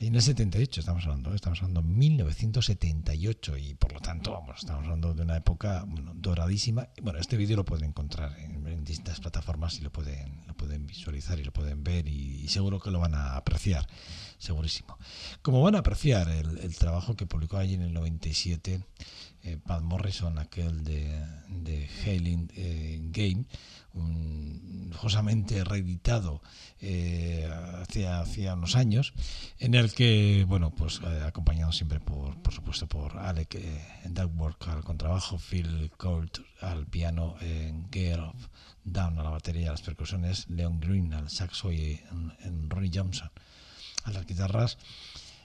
En 0.00 0.14
el 0.14 0.22
78 0.22 0.80
estamos 0.80 1.04
hablando, 1.04 1.30
¿eh? 1.30 1.34
estamos 1.34 1.58
hablando 1.58 1.82
de 1.82 1.88
1978 1.88 3.58
y 3.58 3.74
por 3.74 3.92
lo 3.92 4.00
tanto, 4.00 4.32
vamos, 4.32 4.56
estamos 4.60 4.84
hablando 4.84 5.12
de 5.12 5.20
una 5.20 5.36
época 5.36 5.84
bueno, 5.86 6.12
doradísima. 6.14 6.88
Bueno, 7.02 7.18
este 7.18 7.36
vídeo 7.36 7.58
lo 7.58 7.66
pueden 7.66 7.90
encontrar 7.90 8.34
en, 8.38 8.82
distintas 8.82 9.20
plataformas 9.20 9.78
y 9.78 9.82
lo 9.82 9.92
pueden, 9.92 10.42
lo 10.46 10.54
pueden 10.54 10.86
visualizar 10.86 11.38
y 11.38 11.44
lo 11.44 11.52
pueden 11.52 11.84
ver 11.84 12.08
y, 12.08 12.48
seguro 12.48 12.80
que 12.80 12.90
lo 12.90 12.98
van 12.98 13.14
a 13.14 13.36
apreciar, 13.36 13.86
segurísimo. 14.38 14.96
Como 15.42 15.60
van 15.60 15.74
a 15.74 15.80
apreciar 15.80 16.30
el, 16.30 16.74
trabajo 16.76 17.14
que 17.14 17.26
publicó 17.26 17.58
allí 17.58 17.74
en 17.74 17.82
el 17.82 17.92
97 17.92 18.82
eh, 19.42 19.58
Pat 19.58 19.82
Morrison, 19.82 20.38
aquel 20.38 20.82
de, 20.82 21.26
de 21.48 21.88
Hailing 22.06 22.50
eh, 22.56 23.00
Game, 23.10 23.44
josamente 24.94 25.64
reeditado 25.64 26.42
eh, 26.80 27.48
unos 28.52 28.76
años, 28.76 29.12
en 29.58 29.74
el 29.74 29.92
que, 29.92 30.44
bueno, 30.46 30.70
pues 30.70 31.00
eh, 31.02 31.22
acompañado 31.26 31.72
siempre 31.72 32.00
por, 32.00 32.40
por 32.42 32.52
supuesto 32.52 32.86
por 32.86 33.16
Alec 33.18 33.54
eh, 33.54 33.82
Duckworth 34.08 34.68
al 34.68 34.84
contrabajo, 34.84 35.38
Phil 35.38 35.90
Colt 35.96 36.38
al 36.60 36.86
piano, 36.86 37.36
eh, 37.40 37.72
Gear 37.90 38.32
Down 38.84 39.18
a 39.18 39.22
la 39.22 39.30
batería, 39.30 39.68
a 39.68 39.72
las 39.72 39.82
percusiones, 39.82 40.48
Leon 40.48 40.80
Green 40.80 41.12
al 41.14 41.30
saxo 41.30 41.72
y 41.72 42.00
en, 42.10 42.32
en 42.40 42.70
Ronnie 42.70 42.90
Johnson 42.92 43.30
a 44.04 44.10
las 44.10 44.26
guitarras. 44.26 44.78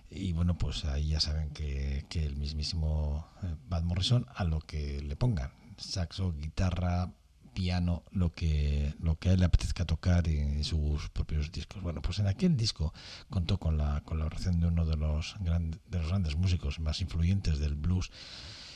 Y 0.09 0.33
bueno, 0.33 0.57
pues 0.57 0.85
ahí 0.85 1.09
ya 1.09 1.19
saben 1.19 1.49
que, 1.49 2.05
que 2.09 2.25
el 2.25 2.35
mismísimo 2.35 3.27
Bad 3.67 3.83
Morrison 3.83 4.25
a 4.35 4.43
lo 4.43 4.59
que 4.61 5.01
le 5.01 5.15
pongan, 5.15 5.51
saxo, 5.77 6.33
guitarra, 6.33 7.11
piano, 7.55 8.03
lo 8.11 8.31
que, 8.31 8.93
lo 8.99 9.17
que 9.17 9.29
a 9.29 9.33
él 9.33 9.39
le 9.39 9.45
apetezca 9.45 9.85
tocar 9.85 10.27
en 10.27 10.63
sus 10.63 11.09
propios 11.09 11.51
discos. 11.51 11.81
Bueno, 11.81 12.01
pues 12.03 12.19
en 12.19 12.27
aquel 12.27 12.55
disco 12.55 12.93
contó 13.31 13.57
con 13.57 13.77
la 13.77 14.01
colaboración 14.01 14.59
de 14.59 14.67
uno 14.67 14.85
de 14.85 14.97
los, 14.97 15.35
grandes, 15.39 15.79
de 15.89 15.97
los 15.97 16.09
grandes 16.09 16.35
músicos 16.35 16.79
más 16.79 17.01
influyentes 17.01 17.57
del 17.57 17.73
blues 17.75 18.11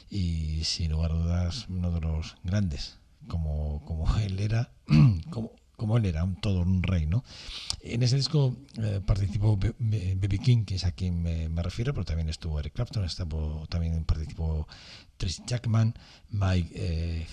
y 0.09 0.63
sin 0.63 0.91
lugar 0.91 1.11
a 1.11 1.15
dudas 1.15 1.67
uno 1.69 1.91
de 1.91 2.01
los 2.01 2.37
grandes, 2.43 2.97
como, 3.27 3.83
como 3.85 4.17
él 4.17 4.39
era, 4.39 4.71
como, 5.29 5.51
como 5.79 5.97
él 5.97 6.05
era 6.05 6.23
un, 6.23 6.35
todo 6.35 6.61
un 6.61 6.83
rey, 6.83 7.07
¿no? 7.07 7.23
En 7.81 8.03
ese 8.03 8.17
disco 8.17 8.55
eh, 8.77 9.01
participó 9.03 9.57
B.B. 9.57 10.37
King, 10.37 10.65
que 10.65 10.75
es 10.75 10.83
a 10.83 10.91
quien 10.91 11.23
me, 11.23 11.63
refiero, 11.63 11.93
pero 11.93 12.05
también 12.05 12.29
estuvo 12.29 12.59
Eric 12.59 12.73
Clapton, 12.73 13.05
estuvo, 13.05 13.65
también 13.67 14.03
participó 14.03 14.67
Tracy 15.17 15.41
Jackman, 15.47 15.95
Mike 16.29 16.69
eh, 16.75 17.27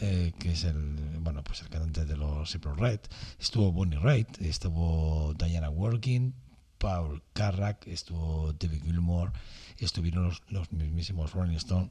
eh, 0.00 0.32
que 0.38 0.52
es 0.52 0.64
el, 0.64 1.18
bueno, 1.20 1.42
pues 1.42 1.62
el 1.62 1.68
cantante 1.68 2.04
de 2.04 2.16
los 2.16 2.54
April 2.54 2.76
Red, 2.76 3.00
estuvo 3.40 3.72
Bonnie 3.72 3.98
Raitt, 3.98 4.40
estuvo 4.40 5.34
Diana 5.34 5.70
Working, 5.70 6.34
Paul 6.78 7.22
Carrack, 7.32 7.86
estuvo 7.88 8.52
David 8.52 8.84
Gilmour, 8.84 9.32
estuvieron 9.78 10.24
los, 10.24 10.42
los 10.48 10.70
mismísimos 10.72 11.32
Rolling 11.32 11.56
Stones, 11.56 11.90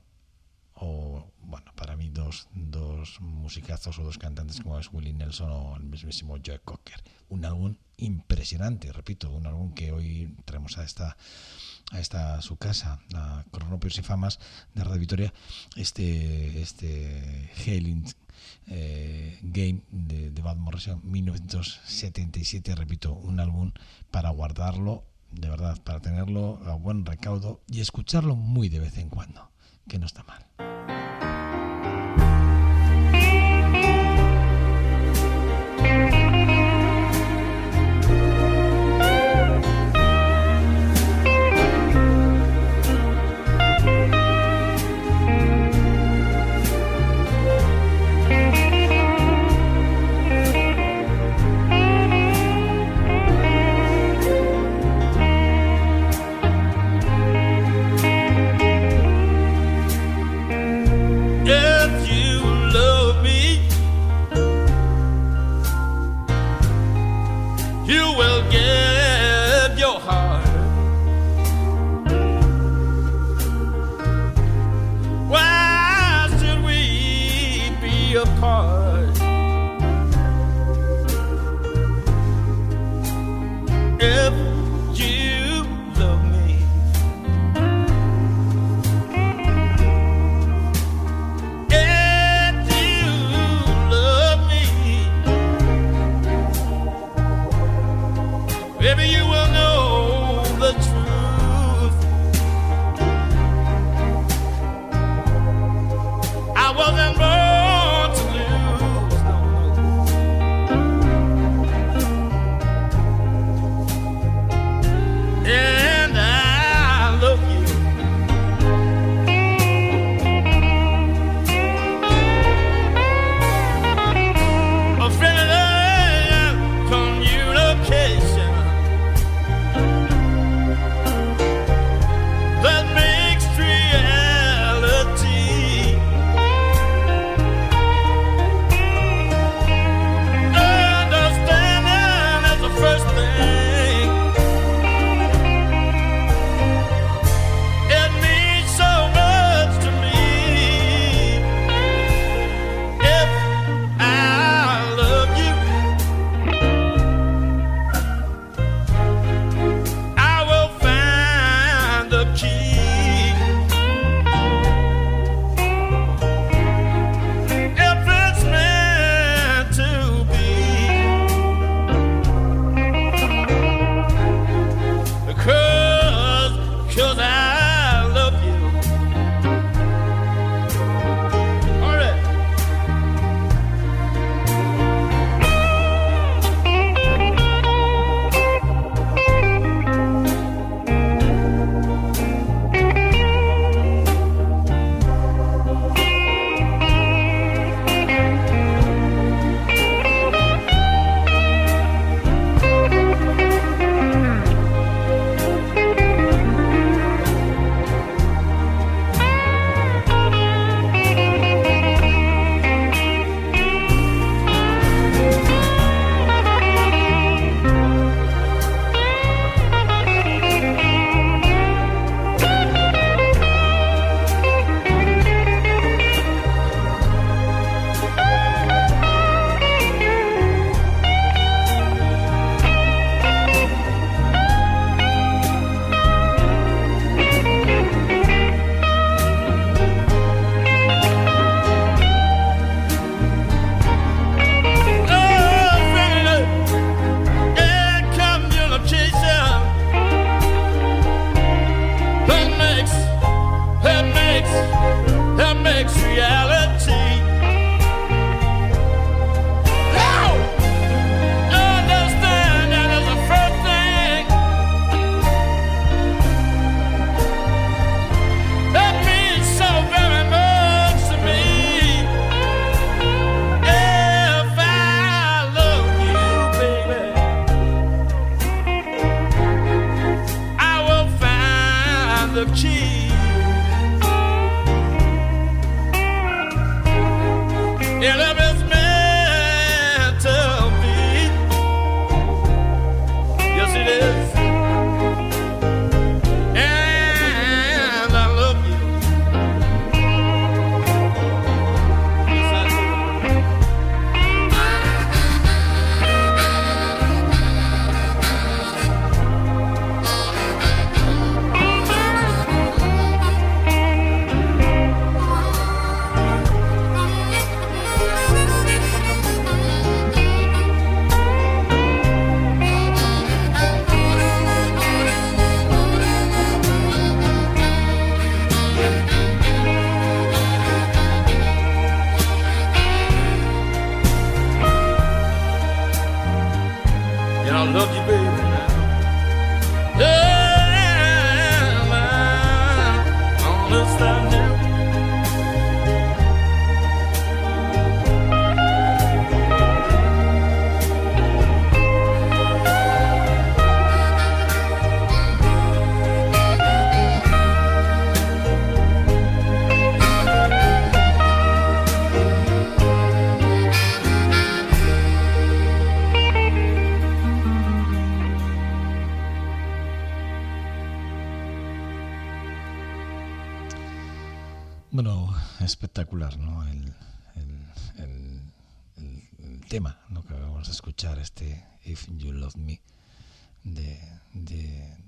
o 0.79 1.31
bueno, 1.41 1.71
para 1.75 1.95
mí 1.95 2.09
dos, 2.09 2.47
dos 2.53 3.19
musicazos 3.21 3.99
o 3.99 4.03
dos 4.03 4.17
cantantes 4.17 4.61
como 4.61 4.79
es 4.79 4.91
Willie 4.91 5.13
Nelson 5.13 5.49
o 5.51 5.75
el 5.77 5.83
mismísimo 5.83 6.37
Joe 6.45 6.59
Cocker. 6.59 7.03
Un 7.29 7.45
álbum 7.45 7.75
impresionante, 7.97 8.91
repito, 8.91 9.29
un 9.31 9.45
álbum 9.47 9.73
que 9.73 9.91
hoy 9.91 10.35
traemos 10.45 10.77
a 10.77 10.83
esta 10.83 11.17
a 11.91 11.99
esta 11.99 12.41
su 12.41 12.57
casa, 12.57 12.99
a 13.15 13.43
Cronopios 13.51 13.97
y 13.97 14.03
Famas 14.03 14.39
de 14.75 14.83
Radio 14.83 14.99
Victoria, 14.99 15.33
este 15.75 16.61
este 16.61 17.51
Hailing 17.65 18.05
eh, 18.67 19.39
Game 19.41 19.81
de, 19.91 20.31
de 20.31 20.41
Bad 20.41 20.57
Morrison 20.57 21.01
1977, 21.03 22.75
repito, 22.75 23.13
un 23.13 23.39
álbum 23.39 23.71
para 24.11 24.29
guardarlo, 24.29 25.03
de 25.31 25.49
verdad, 25.49 25.81
para 25.83 25.99
tenerlo 25.99 26.61
a 26.65 26.75
buen 26.75 27.05
recaudo 27.05 27.61
y 27.67 27.81
escucharlo 27.81 28.35
muy 28.35 28.69
de 28.69 28.79
vez 28.79 28.97
en 28.97 29.09
cuando, 29.09 29.51
que 29.87 29.99
no 29.99 30.05
está 30.05 30.23
mal. 30.23 30.45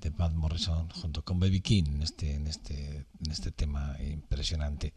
De, 0.02 0.12
Matt 0.12 0.34
Morrison 0.34 0.90
junto 0.90 1.24
con 1.24 1.40
Baby 1.40 1.62
King 1.62 1.84
en 1.88 2.02
este, 2.02 2.34
en, 2.34 2.48
este, 2.48 3.06
este 3.30 3.52
tema 3.52 3.96
impresionante 4.02 4.94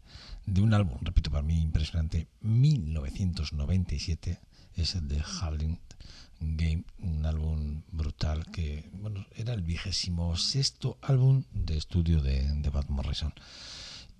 de 0.47 0.61
un 0.61 0.75
álbum, 0.75 0.99
repito, 1.03 1.31
para 1.31 1.43
mí 1.43 1.61
impresionante, 1.61 2.29
1997, 2.41 4.41
es 4.77 4.95
el 4.95 5.09
de 5.09 5.23
Howling 5.23 5.79
Game, 6.41 6.85
un 6.99 7.25
álbum 7.25 7.83
brutal 7.91 8.45
que, 8.51 8.91
bueno, 8.93 9.27
era 9.35 9.55
el 9.55 9.63
vigésimo 9.63 10.37
sexto 10.37 10.99
álbum 11.01 11.45
de 11.53 11.77
estudio 11.77 12.21
de, 12.21 12.43
de 12.43 12.71
Morrison. 12.89 13.33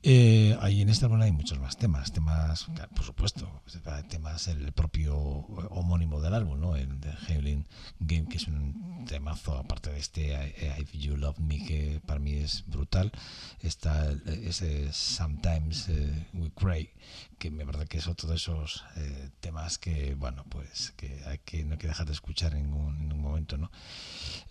Eh, 0.07 0.55
ahí 0.61 0.83
en 0.83 0.91
este 0.91 1.07
álbum 1.07 1.23
hay 1.23 1.33
muchos 1.33 1.59
más 1.59 1.79
temas, 1.79 2.13
temas, 2.13 2.67
por 2.95 3.07
supuesto, 3.07 3.63
temas 4.11 4.49
el 4.49 4.71
propio 4.73 5.17
homónimo 5.17 6.21
del 6.21 6.35
álbum, 6.35 6.61
¿no? 6.61 6.77
El 6.77 7.01
de 7.01 7.11
Howling 7.27 7.65
Game, 8.01 8.29
que 8.29 8.37
es 8.37 8.47
un 8.47 9.07
temazo, 9.09 9.57
aparte 9.57 9.91
de 9.91 9.99
este 9.99 10.55
If 10.79 10.93
You 10.93 11.17
Love 11.17 11.39
Me, 11.39 11.57
que 11.65 12.03
para 12.05 12.21
mí 12.21 12.35
es 12.35 12.65
brutal. 12.67 13.13
Está 13.61 14.13
ese 14.27 14.93
Sometimes 14.93 15.89
eh, 15.89 16.27
We 16.35 16.51
Cry, 16.51 16.91
que 17.39 17.51
me 17.51 17.65
parece 17.65 17.87
que 17.87 17.97
es 17.97 18.07
otro 18.07 18.29
de 18.29 18.37
esos 18.37 18.85
eh, 18.97 19.31
temas 19.41 19.79
que, 19.79 20.17
bueno, 20.17 20.45
pues 20.51 20.93
que 20.99 21.23
hay 21.25 21.39
que 21.39 21.65
no 21.65 21.73
hay 21.73 21.79
que 21.79 21.89
dejar 21.89 22.07
de 22.07 22.13
escuchar 22.13 22.55
en 22.55 22.75
un 22.75 23.19
momento, 23.19 23.57
¿no? 23.57 23.71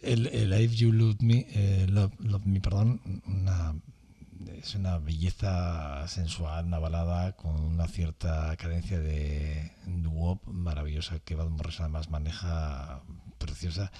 El, 0.01 0.25
el 0.25 0.59
If 0.59 0.73
You 0.73 0.91
Love 0.91 1.21
Me, 1.21 1.45
eh, 1.49 1.85
Love, 1.87 2.13
Love 2.21 2.45
Me, 2.47 2.59
perdón, 2.59 3.21
una 3.27 3.75
es 4.57 4.75
una 4.75 4.97
belleza 4.97 6.07
sensual, 6.07 6.65
una 6.65 6.79
balada 6.79 7.35
con 7.35 7.59
una 7.59 7.87
cierta 7.87 8.55
cadencia 8.57 8.99
de 8.99 9.71
doo-wop 9.85 10.45
maravillosa 10.47 11.19
que 11.19 11.35
Van 11.35 11.51
Morrison 11.51 11.85
además 11.85 12.09
maneja 12.09 13.01
preciosa 13.37 13.91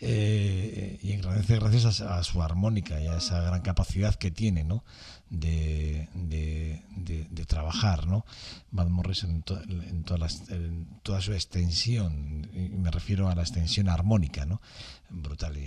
eh, 0.00 0.98
y 1.02 1.12
agradece 1.12 1.58
gracias 1.58 2.00
a, 2.00 2.18
a 2.18 2.24
su 2.24 2.42
armónica 2.42 3.00
y 3.00 3.08
a 3.08 3.18
esa 3.18 3.40
gran 3.42 3.60
capacidad 3.60 4.14
que 4.14 4.30
tiene 4.30 4.64
¿no? 4.64 4.84
De, 5.30 6.08
de, 6.14 6.82
de- 7.30 7.44
trabajar 7.46 8.06
¿no? 8.06 8.24
Van 8.70 8.92
Morrison 8.92 9.30
en, 9.30 9.42
to- 9.42 9.60
en 9.62 10.02
toda, 10.04 10.18
las- 10.18 10.48
en 10.50 10.86
toda 11.02 11.20
su 11.20 11.32
extensión 11.32 12.48
y 12.52 12.68
me 12.76 12.90
refiero 12.90 13.28
a 13.28 13.34
la 13.34 13.42
extensión 13.42 13.88
armónica 13.88 14.44
¿no? 14.46 14.60
brutal 15.08 15.56
y, 15.56 15.62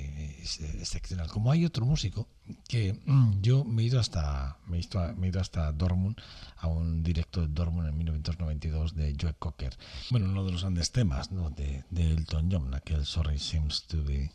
excepcional 0.79 1.27
como 1.27 1.51
hay 1.51 1.65
otro 1.65 1.85
músico 1.85 2.27
que 2.67 2.99
mm, 3.05 3.41
yo 3.41 3.63
me 3.65 3.81
he 3.81 3.85
ido 3.85 3.99
hasta 3.99 4.57
me 4.67 4.77
he 4.77 4.81
ido, 4.81 5.13
me 5.15 5.27
he 5.27 5.29
ido 5.29 5.41
hasta 5.41 5.71
Dortmund 5.73 6.17
a 6.57 6.67
un 6.67 7.03
directo 7.03 7.41
de 7.41 7.47
Dortmund 7.47 7.87
en 7.89 7.97
1992 7.97 8.95
de 8.95 9.15
Joe 9.19 9.33
Cocker 9.33 9.75
bueno 10.11 10.29
uno 10.29 10.45
de 10.45 10.51
los 10.53 10.61
grandes 10.61 10.91
temas 10.91 11.31
¿no? 11.31 11.49
de, 11.49 11.83
de 11.89 12.11
Elton 12.11 12.49
John 12.51 12.73
aquel 12.73 13.05
Sorry 13.05 13.39
Seems 13.39 13.83
to 13.87 14.03
Be 14.03 14.31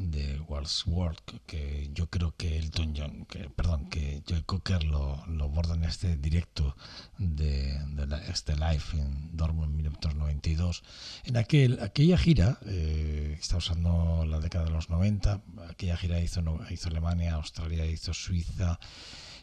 de 0.00 0.40
Wordsworth 0.48 1.20
que 1.46 1.90
yo 1.92 2.08
creo 2.08 2.34
que 2.36 2.56
Elton 2.58 2.94
John 2.96 3.26
que 3.26 3.50
perdón 3.50 3.88
que 3.90 4.22
Joe 4.28 4.42
Cocker 4.44 4.82
lo, 4.84 5.24
lo 5.26 5.48
borda 5.48 5.74
en 5.74 5.84
este 5.84 6.16
directo 6.16 6.74
de, 7.18 7.78
de 7.88 8.06
la- 8.06 8.24
este 8.26 8.54
live 8.56 8.82
en 8.94 9.36
Dortmund 9.36 9.70
en 9.70 9.76
1992 9.76 10.82
en 11.24 11.36
aquel 11.36 11.80
aquella 11.82 12.16
gira 12.18 12.58
eh, 12.66 13.36
está 13.38 13.58
usando 13.58 14.24
la 14.26 14.40
década 14.40 14.64
de 14.64 14.70
los 14.70 14.88
90 14.90 15.42
aquella 15.68 15.96
gira 15.96 16.20
hizo 16.20 16.40
hizo 16.70 16.88
Alemania 16.88 17.34
Australia 17.34 17.84
hizo 17.86 18.14
Suiza 18.14 18.78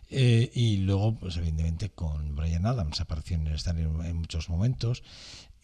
eh, 0.10 0.50
y 0.56 0.78
luego, 0.78 1.16
pues 1.20 1.36
evidentemente, 1.36 1.90
con 1.90 2.34
Brian 2.34 2.66
Adams 2.66 3.02
apareció 3.02 3.36
en 3.36 3.48
el 3.48 3.56
escenario 3.56 4.02
en 4.06 4.16
muchos 4.16 4.48
momentos 4.48 5.04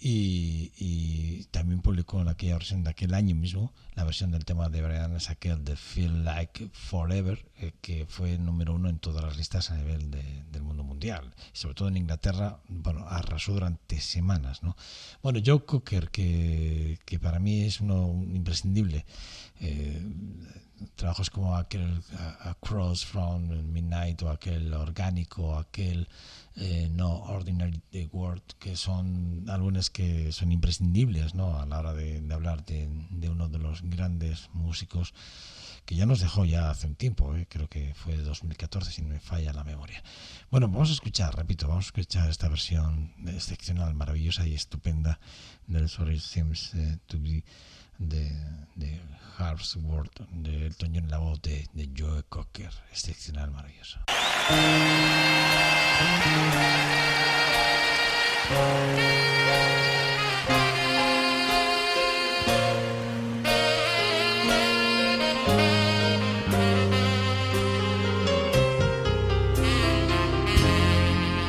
y, 0.06 1.45
también 1.51 1.82
publicó 1.82 2.22
en 2.22 2.28
aquella 2.28 2.54
versión 2.56 2.84
de 2.84 2.89
aquel 2.89 3.14
año 3.14 3.36
mismo 3.36 3.72
la 3.95 4.04
versión 4.04 4.32
del 4.32 4.43
tema 4.43 4.70
de 4.70 4.82
Brian 4.82 5.01
Adams, 5.04 5.30
aquel 5.30 5.64
de 5.64 5.76
Feel 5.76 6.26
Like 6.26 6.70
Forever, 6.74 7.45
eh, 7.60 7.74
que 7.82 8.06
fue 8.08 8.38
número 8.38 8.74
uno 8.74 8.89
en 8.89 8.99
todas 8.99 9.24
las 9.24 9.38
listas 9.38 9.72
a 9.72 9.78
nivel 9.78 10.10
de- 10.12 10.43
del 10.51 10.64
mundo 10.64 10.84
mundial. 10.84 11.34
Sobre 11.54 11.76
todo 11.76 11.88
en 11.88 11.97
Inglaterra, 11.97 12.60
bueno, 12.68 13.06
arrasó 13.08 13.54
durante 13.54 14.01
semanas. 14.01 14.64
¿no? 14.64 14.76
Bueno, 15.22 15.39
Joe 15.45 15.64
Cocker, 15.66 16.10
que, 16.10 16.99
que 17.06 17.20
para 17.20 17.39
mí 17.39 17.62
es 17.64 17.80
uno 17.82 18.06
un 18.08 18.36
imprescindible. 18.36 19.06
eh, 19.60 20.01
trabajos 20.95 21.30
como 21.30 21.56
aquel 21.56 22.01
Across 22.41 23.06
from 23.06 23.47
Midnight 23.72 24.22
o 24.24 24.30
aquel 24.30 24.74
orgánico, 24.74 25.56
aquel 25.58 26.08
eh, 26.56 26.89
No 26.91 27.24
Ordinary 27.24 27.82
the 27.91 28.10
World, 28.12 28.43
que 28.60 28.76
son 28.76 29.45
álbumes 29.49 29.89
que 29.89 30.32
son 30.32 30.51
imprescindibles 30.51 31.34
¿no? 31.34 31.60
a 31.60 31.66
la 31.66 31.80
hora 31.80 31.93
de, 31.93 32.22
hablar 32.32 32.66
de, 32.66 32.88
de 33.10 33.30
uno 33.30 33.49
de 33.49 33.60
los 33.60 33.82
grandes 33.82 34.49
músicos 34.54 35.14
que 35.86 35.95
ya 35.95 36.06
nos 36.06 36.22
dejó 36.22 36.45
ya 36.45 36.70
hace 36.70 36.88
un 36.88 36.95
tiempo, 36.95 37.36
¿eh? 37.36 37.45
creo 37.49 37.68
que 37.68 37.93
fue 37.95 38.16
2014 38.16 38.91
si 38.91 39.01
no 39.01 39.10
me 39.10 39.20
falla 39.20 39.51
la 39.51 39.64
memoria. 39.64 40.01
Bueno, 40.49 40.68
vamos 40.70 40.89
a 40.89 40.93
escuchar, 40.93 41.36
repito, 41.36 41.68
vamos 41.68 41.86
a 41.86 41.88
escuchar 41.88 42.30
esta 42.30 42.47
versión 42.47 43.14
excepcional, 43.28 43.93
maravillosa 43.93 44.47
y 44.47 44.54
estupenda 44.54 45.20
del 45.68 45.89
Sorry 45.89 46.20
Seems 46.20 46.74
eh, 46.76 46.99
to 47.08 47.20
Be 47.20 47.43
de 47.99 48.32
Harps 49.38 49.75
World, 49.75 50.11
de 50.31 50.67
Elton 50.67 50.93
John 50.93 51.09
la 51.09 51.17
voz 51.17 51.41
de, 51.41 51.67
de 51.73 51.89
Joe 51.93 52.23
Cocker, 52.29 52.71
excepcional, 52.91 53.51
maravilloso. 53.51 53.99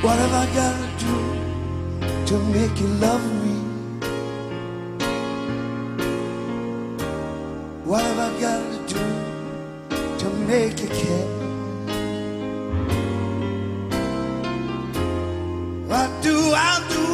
What 0.02 0.18
have 0.18 0.32
I 0.32 0.46
got 0.54 0.98
to 0.98 1.04
do 1.04 2.26
to 2.26 2.38
make 2.52 2.78
you 2.80 2.88
love 3.00 3.24
me? 3.32 3.43
What 7.84 8.00
have 8.00 8.18
I 8.18 8.40
got 8.40 8.88
to 8.88 8.94
do 8.94 10.18
to 10.18 10.30
make 10.48 10.80
you 10.80 10.88
care? 10.88 11.28
What 15.86 16.10
do 16.22 16.34
I 16.54 16.82
do 16.88 17.04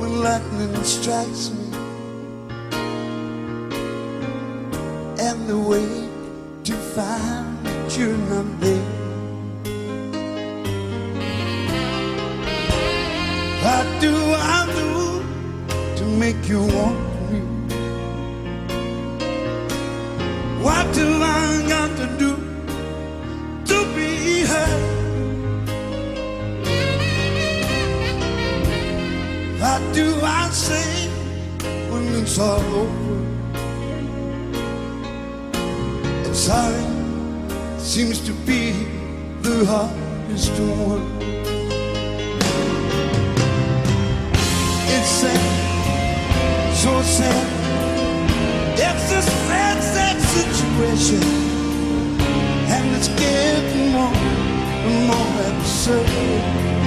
when 0.00 0.22
lightning 0.22 0.82
strikes 0.84 1.50
me? 1.50 1.66
And 5.20 5.46
the 5.46 5.58
way 5.58 6.08
to 6.64 6.72
find 6.72 7.66
that 7.66 7.98
you're 7.98 8.16
not 8.16 8.60
there. 8.60 8.88
What 13.64 14.00
do 14.00 14.14
I 14.16 14.64
do 14.74 15.96
to 15.96 16.04
make 16.16 16.48
you 16.48 16.60
want 16.62 17.07
do 29.98 30.20
I 30.22 30.48
say 30.50 31.08
when 31.90 32.04
it's 32.22 32.38
all 32.38 32.60
over? 32.82 33.18
And 36.24 36.36
sorry 36.36 36.84
seems 37.78 38.20
to 38.28 38.32
be 38.50 38.62
the 39.46 39.64
hardest 39.66 40.52
word. 40.60 41.02
It's 44.94 45.10
sad, 45.20 45.42
so 46.82 47.02
sad. 47.02 47.46
It's 48.74 49.10
a 49.18 49.22
sad. 49.22 49.78
sad 49.94 50.18
situation, 50.38 51.22
and 52.74 52.86
it's 52.96 53.10
getting 53.24 53.92
more 53.92 54.14
and 54.86 54.98
more 55.10 55.32
absurd. 55.50 56.77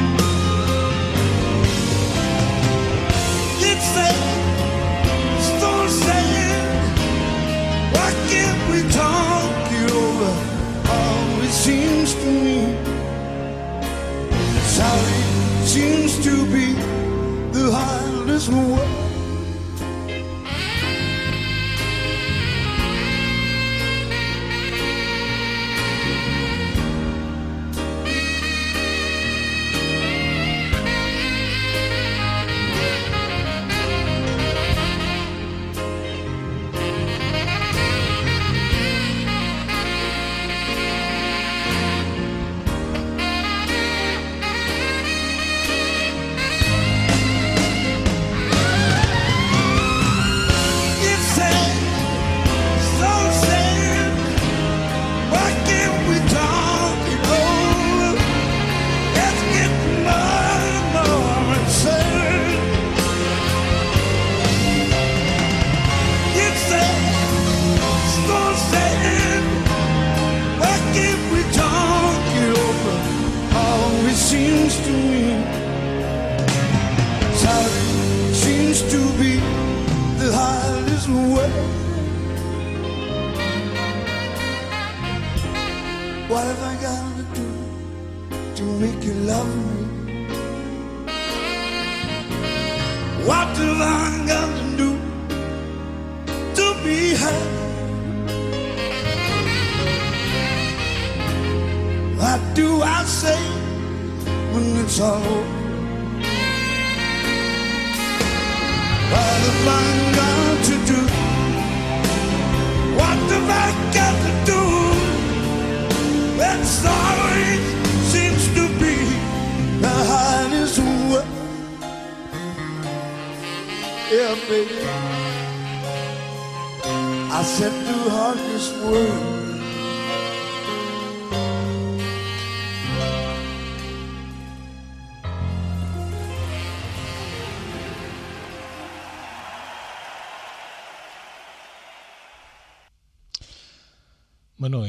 Seems 11.52 12.16
to 12.16 12.26
me, 12.26 12.58
it's 14.58 14.78
how 14.80 14.96
it 14.96 15.68
seems 15.68 16.24
to 16.24 16.46
be. 16.46 16.74
The 17.52 17.72
hardest 17.72 18.50
work. 18.50 19.01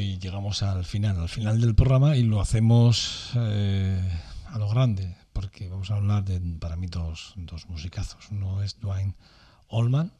Llegamos 0.03 0.63
al 0.63 0.85
final, 0.85 1.21
al 1.21 1.29
final 1.29 1.61
del 1.61 1.75
programa 1.75 2.17
y 2.17 2.23
lo 2.23 2.41
hacemos 2.41 3.31
eh, 3.37 4.01
a 4.47 4.59
lo 4.59 4.69
grande, 4.69 5.17
porque 5.33 5.69
vamos 5.69 5.91
a 5.91 5.95
hablar 5.97 6.25
de, 6.25 6.41
para 6.59 6.77
mí, 6.77 6.87
dos, 6.89 7.35
dos 7.37 7.69
musicazos. 7.69 8.29
Uno 8.31 8.63
es 8.63 8.79
Dwayne 8.81 9.15
Allman 9.71 10.13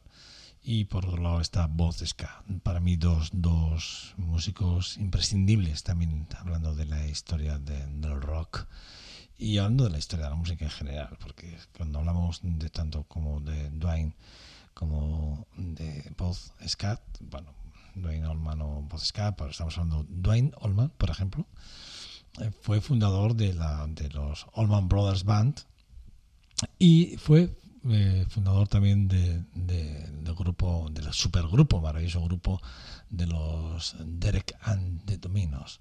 y 0.63 0.85
por 0.85 1.05
otro 1.05 1.21
lado 1.21 1.41
está 1.41 1.67
Boz 1.67 1.97
Ska. 2.05 2.43
Para 2.63 2.79
mí 2.79 2.95
dos, 2.95 3.29
dos 3.33 4.13
músicos 4.17 4.97
imprescindibles 4.97 5.83
también 5.83 6.27
hablando 6.39 6.73
de 6.75 6.85
la 6.85 7.05
historia 7.07 7.59
de- 7.59 7.85
del 7.87 8.21
rock 8.21 8.65
y 9.37 9.57
hablando 9.57 9.83
de 9.85 9.89
la 9.89 9.97
historia 9.99 10.25
de 10.25 10.31
la 10.31 10.37
música 10.37 10.63
en 10.65 10.71
general, 10.71 11.17
porque 11.19 11.57
cuando 11.75 11.99
hablamos 11.99 12.39
de 12.41 12.69
tanto 12.69 13.03
como 13.03 13.41
de 13.41 13.69
Dwayne 13.71 14.13
como 14.73 15.45
de 15.57 16.11
Boz 16.17 16.53
Scott, 16.67 17.01
bueno, 17.19 17.51
Dwayne 17.95 18.27
Allman 18.27 18.61
o 18.61 18.87
Scott, 18.97 19.35
pero 19.37 19.49
estamos 19.49 19.77
hablando 19.77 20.05
Dwayne 20.09 20.51
Allman, 20.61 20.91
por 20.97 21.09
ejemplo, 21.09 21.45
eh, 22.41 22.51
fue 22.61 22.81
fundador 22.81 23.35
de, 23.35 23.53
la, 23.53 23.87
de 23.87 24.09
los 24.09 24.45
Allman 24.55 24.87
Brothers 24.87 25.23
Band 25.23 25.61
y 26.79 27.17
fue 27.17 27.55
eh, 27.89 28.25
fundador 28.29 28.67
también 28.67 29.07
de, 29.07 29.43
de- 29.55 30.07
del 30.23 30.35
grupo, 30.35 30.87
del 30.91 31.11
supergrupo, 31.13 31.81
maravilloso 31.81 32.21
grupo 32.23 32.61
de 33.09 33.27
los 33.27 33.95
Derek 33.99 34.55
and 34.61 35.03
the 35.05 35.17
Dominos, 35.17 35.79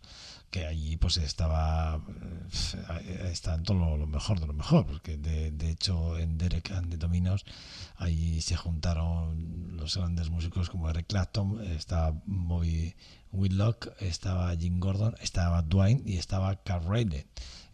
que 0.50 0.66
allí 0.66 0.96
pues 0.96 1.16
estaba, 1.16 2.00
eh, 3.04 3.28
está 3.32 3.62
todo 3.62 3.96
lo, 3.96 4.06
mejor 4.06 4.40
de 4.40 4.46
lo 4.46 4.52
mejor, 4.52 4.84
porque 4.86 5.16
de, 5.16 5.50
de 5.52 5.70
hecho 5.70 6.18
en 6.18 6.36
Derek 6.38 6.70
and 6.72 6.90
the 6.90 6.96
Dominos 6.98 7.44
allí 7.96 8.40
se 8.42 8.56
juntaron 8.56 9.76
los 9.76 9.96
grandes 9.96 10.28
músicos 10.28 10.68
como 10.70 10.90
Eric 10.90 11.06
Clapton, 11.06 11.64
estaba 11.64 12.20
Bobby 12.26 12.94
Whitlock, 13.32 13.88
estaba 14.00 14.54
Jim 14.56 14.78
Gordon, 14.80 15.14
estaba 15.20 15.62
Dwayne 15.62 16.02
y 16.04 16.18
estaba 16.18 16.56
Carl 16.62 16.86
Reilly. 16.86 17.24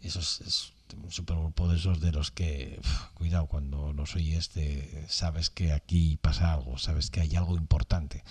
Eso 0.01 0.19
es, 0.19 0.39
es 0.41 0.73
un 0.95 1.11
supergrupo 1.11 1.67
de 1.67 1.77
esos 1.77 1.99
de 1.99 2.11
los 2.11 2.31
que, 2.31 2.79
cuidado, 3.13 3.47
cuando 3.47 3.93
los 3.93 4.15
oyes 4.15 4.49
te, 4.49 5.05
sabes 5.07 5.49
que 5.49 5.71
aquí 5.71 6.17
pasa 6.21 6.53
algo, 6.53 6.77
sabes 6.77 7.09
que 7.09 7.21
hay 7.21 7.35
algo 7.35 7.57
importante. 7.57 8.23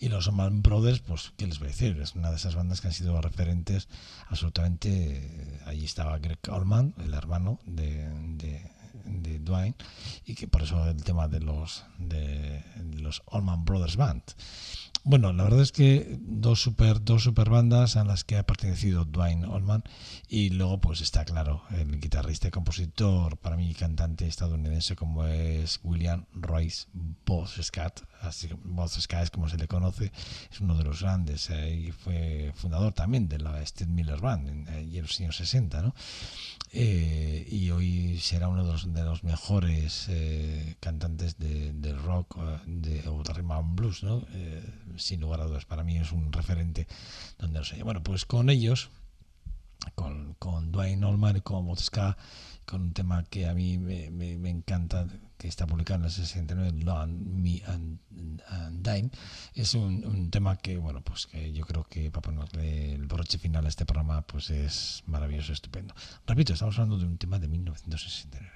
Y 0.00 0.08
los 0.08 0.28
Allman 0.28 0.62
Brothers, 0.62 1.00
pues, 1.00 1.32
¿qué 1.36 1.46
les 1.46 1.58
voy 1.58 1.68
a 1.68 1.70
decir? 1.70 1.98
Es 2.00 2.14
una 2.14 2.30
de 2.30 2.36
esas 2.36 2.54
bandas 2.54 2.80
que 2.80 2.88
han 2.88 2.94
sido 2.94 3.20
referentes 3.20 3.88
absolutamente. 4.28 5.58
Allí 5.66 5.84
estaba 5.84 6.18
Greg 6.18 6.38
Allman, 6.50 6.94
el 6.98 7.14
hermano 7.14 7.60
de, 7.64 8.08
de, 8.36 8.70
de 9.04 9.38
Dwayne, 9.38 9.76
y 10.24 10.34
que 10.34 10.48
por 10.48 10.62
eso 10.62 10.88
el 10.88 11.02
tema 11.04 11.28
de 11.28 11.40
los, 11.40 11.84
de, 11.98 12.64
de 12.76 13.00
los 13.00 13.22
Allman 13.30 13.64
Brothers 13.64 13.96
Band. 13.96 14.22
Bueno, 15.02 15.32
la 15.32 15.44
verdad 15.44 15.62
es 15.62 15.72
que 15.72 16.18
dos 16.20 16.60
super, 16.60 17.02
dos 17.02 17.22
super 17.22 17.48
bandas 17.48 17.96
a 17.96 18.04
las 18.04 18.22
que 18.22 18.36
ha 18.36 18.44
pertenecido 18.44 19.06
Dwayne 19.06 19.46
Allman 19.46 19.82
y 20.28 20.50
luego 20.50 20.78
pues 20.82 21.00
está 21.00 21.24
claro 21.24 21.62
el 21.70 21.98
guitarrista 21.98 22.48
y 22.48 22.50
compositor, 22.50 23.38
para 23.38 23.56
mí 23.56 23.72
cantante 23.74 24.26
estadounidense 24.26 24.96
como 24.96 25.24
es 25.24 25.80
William 25.82 26.26
Royce 26.34 26.86
Boss 27.24 27.58
Scott, 27.62 28.04
así 28.20 28.48
Scott 29.00 29.22
es 29.22 29.30
como 29.30 29.48
se 29.48 29.56
le 29.56 29.68
conoce, 29.68 30.12
es 30.52 30.60
uno 30.60 30.76
de 30.76 30.84
los 30.84 31.00
grandes 31.00 31.48
eh, 31.48 31.74
y 31.74 31.92
fue 31.92 32.52
fundador 32.54 32.92
también 32.92 33.26
de 33.26 33.38
la 33.38 33.64
Steve 33.64 33.90
Miller 33.90 34.20
Band 34.20 34.48
en, 34.48 34.68
en 34.68 35.02
los 35.02 35.18
años 35.18 35.36
60, 35.36 35.80
¿no? 35.80 35.94
Eh, 36.72 37.48
y 37.50 37.70
hoy 37.72 38.18
será 38.20 38.46
uno 38.46 38.64
de 38.64 38.72
los, 38.72 38.94
de 38.94 39.02
los 39.02 39.24
mejores 39.24 40.06
eh, 40.08 40.76
cantantes 40.78 41.36
de, 41.36 41.92
rock 42.04 42.36
eh, 42.38 42.58
de, 42.66 43.08
o 43.08 43.24
de 43.24 43.42
blues, 43.64 44.04
¿no? 44.04 44.24
Sin 44.96 45.20
lugar 45.20 45.40
a 45.40 45.44
dudas, 45.44 45.64
para 45.64 45.84
mí 45.84 45.96
es 45.98 46.12
un 46.12 46.32
referente 46.32 46.86
donde 47.38 47.58
no 47.58 47.64
sé. 47.64 47.82
Bueno, 47.82 48.02
pues 48.02 48.24
con 48.24 48.50
ellos, 48.50 48.90
con, 49.94 50.34
con 50.34 50.72
Dwayne 50.72 51.06
Allman 51.06 51.40
con 51.40 51.66
Botzka, 51.66 52.16
con 52.64 52.82
un 52.82 52.92
tema 52.92 53.24
que 53.24 53.46
a 53.46 53.54
mí 53.54 53.78
me, 53.78 54.10
me, 54.10 54.50
encanta, 54.50 55.06
que 55.36 55.48
está 55.48 55.66
publicado 55.66 56.00
en 56.00 56.04
el 56.06 56.10
69, 56.10 56.84
Love 56.84 57.08
Me 57.08 57.62
and, 57.66 57.98
and 58.48 59.12
es 59.54 59.74
un, 59.74 60.04
un, 60.04 60.30
tema 60.30 60.56
que, 60.56 60.78
bueno, 60.78 61.02
pues 61.02 61.26
que 61.26 61.52
yo 61.52 61.64
creo 61.66 61.84
que 61.84 62.10
para 62.10 62.22
ponerle 62.22 62.94
el 62.94 63.06
broche 63.06 63.38
final 63.38 63.66
a 63.66 63.68
este 63.68 63.86
programa, 63.86 64.22
pues 64.22 64.50
es 64.50 65.02
maravilloso, 65.06 65.52
estupendo. 65.52 65.94
Repito, 66.26 66.52
estamos 66.52 66.76
hablando 66.78 66.98
de 66.98 67.06
un 67.06 67.18
tema 67.18 67.38
de 67.38 67.48
1969. 67.48 68.48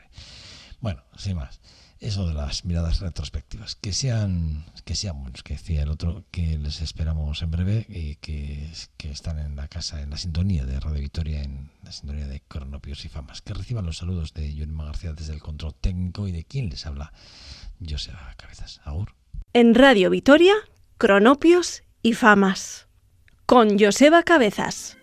Bueno, 0.80 1.02
sin 1.16 1.36
más. 1.36 1.60
Eso 2.04 2.28
de 2.28 2.34
las 2.34 2.64
miradas 2.64 3.00
retrospectivas, 3.00 3.76
que 3.76 3.92
sean, 3.92 4.66
que 4.84 4.94
sean 4.94 5.22
buenos, 5.22 5.42
que 5.42 5.54
decía 5.54 5.82
el 5.82 5.88
otro, 5.88 6.24
que 6.30 6.58
les 6.58 6.82
esperamos 6.82 7.40
en 7.42 7.50
breve 7.50 7.86
y 7.88 8.16
que, 8.16 8.70
que 8.98 9.10
están 9.10 9.38
en 9.38 9.56
la 9.56 9.68
casa, 9.68 10.02
en 10.02 10.10
la 10.10 10.18
sintonía 10.18 10.66
de 10.66 10.78
Radio 10.80 11.00
Victoria, 11.00 11.42
en 11.42 11.70
la 11.82 11.92
sintonía 11.92 12.26
de 12.26 12.40
Cronopios 12.40 13.04
y 13.04 13.08
Famas, 13.08 13.40
que 13.40 13.54
reciban 13.54 13.86
los 13.86 13.96
saludos 13.96 14.34
de 14.34 14.54
Yurima 14.54 14.84
García 14.84 15.14
desde 15.14 15.32
el 15.32 15.40
control 15.40 15.74
técnico 15.74 16.28
y 16.28 16.32
de 16.32 16.44
quien 16.44 16.68
les 16.68 16.84
habla, 16.84 17.12
Joseba 17.80 18.34
Cabezas. 18.36 18.80
Agur. 18.84 19.14
En 19.54 19.74
Radio 19.74 20.10
Vitoria, 20.10 20.54
Cronopios 20.98 21.84
y 22.02 22.12
Famas. 22.12 22.86
Con 23.46 23.78
Joseba 23.78 24.22
Cabezas. 24.22 24.98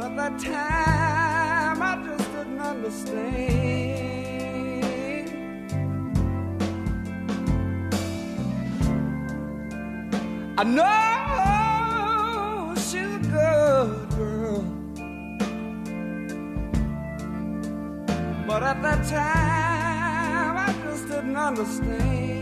But 0.00 0.12
at 0.12 0.16
that 0.16 0.38
time, 0.38 1.82
I 1.82 1.96
just 2.06 2.32
didn't 2.32 2.58
understand. 2.58 3.18
I 10.56 10.64
know 10.64 12.74
she's 12.76 13.14
a 13.14 13.18
good 13.28 14.08
girl. 14.16 14.64
But 18.46 18.62
at 18.62 18.80
that 18.80 19.06
time, 19.06 20.56
I 20.56 20.72
just 20.82 21.08
didn't 21.08 21.36
understand. 21.36 22.39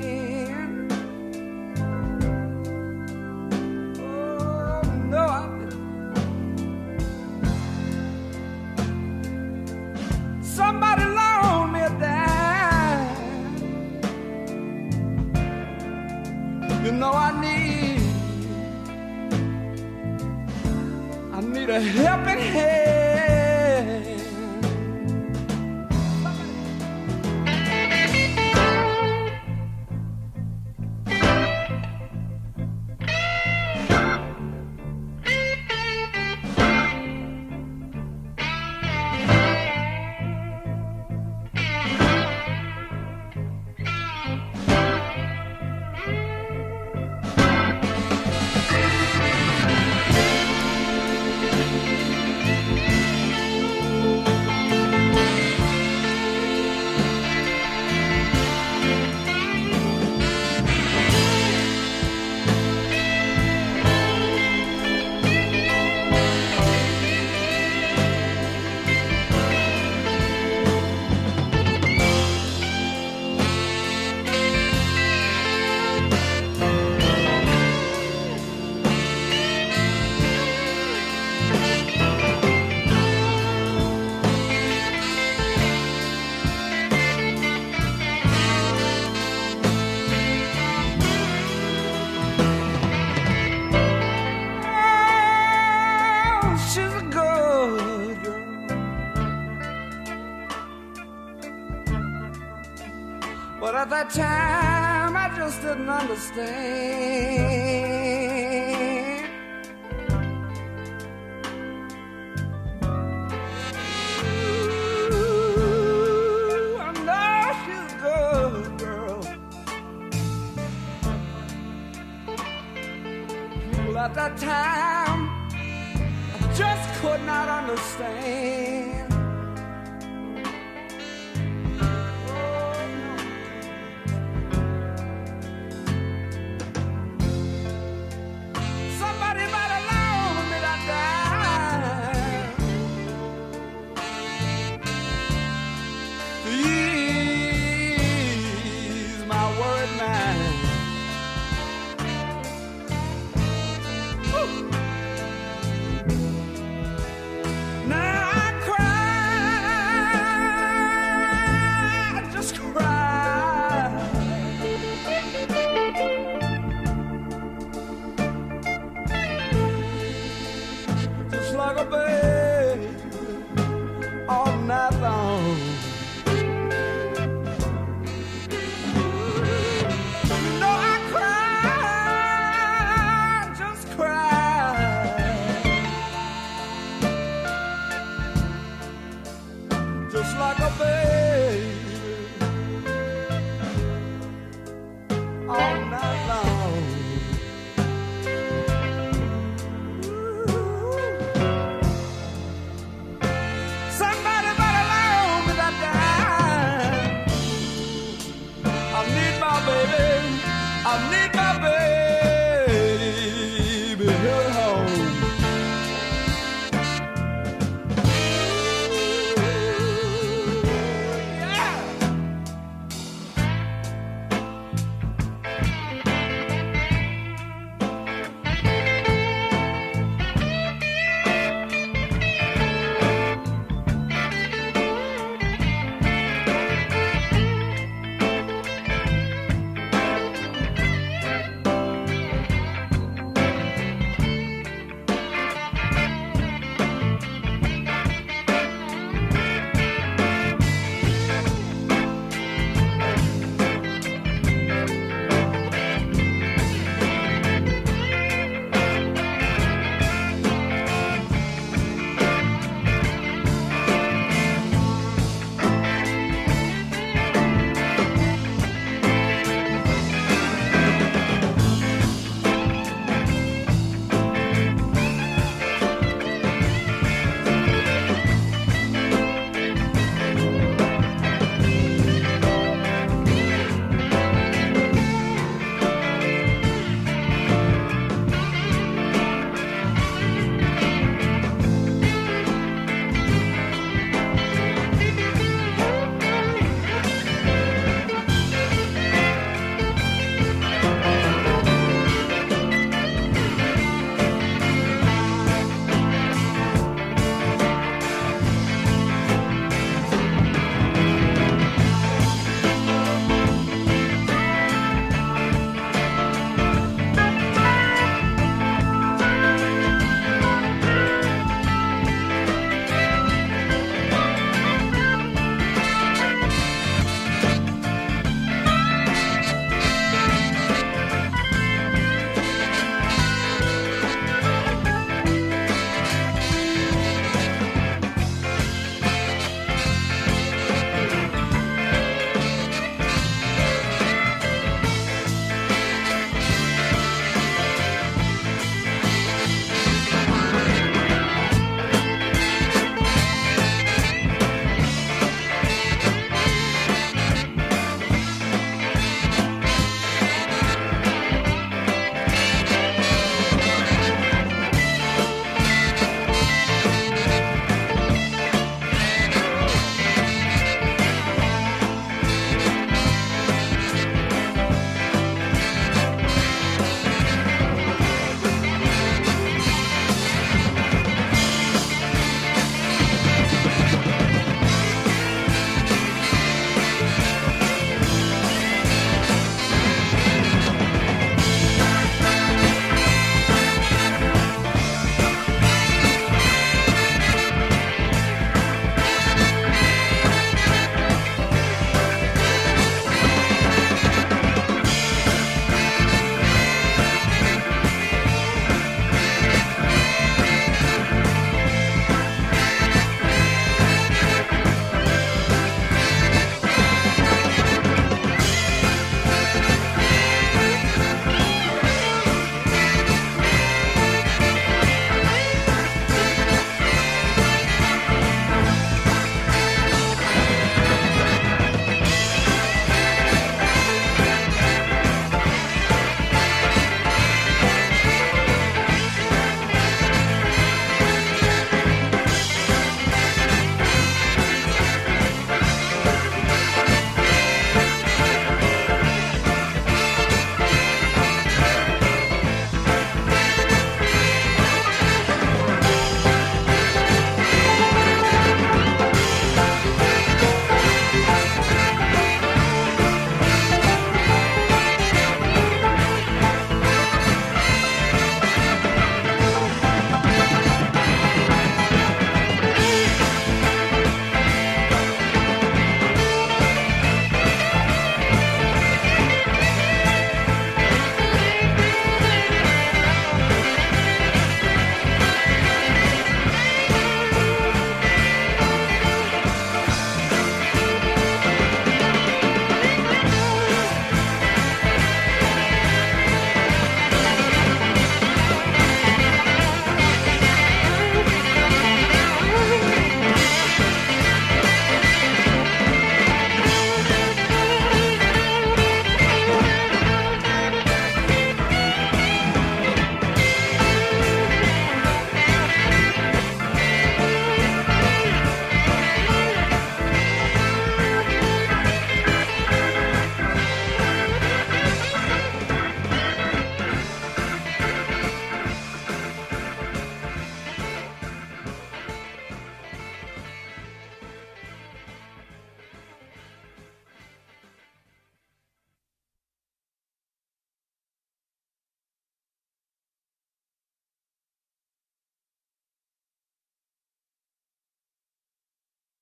At 103.93 104.11
that 104.11 104.11
time, 104.11 105.17
I 105.17 105.35
just 105.35 105.63
didn't 105.63 105.89
understand. 105.89 107.19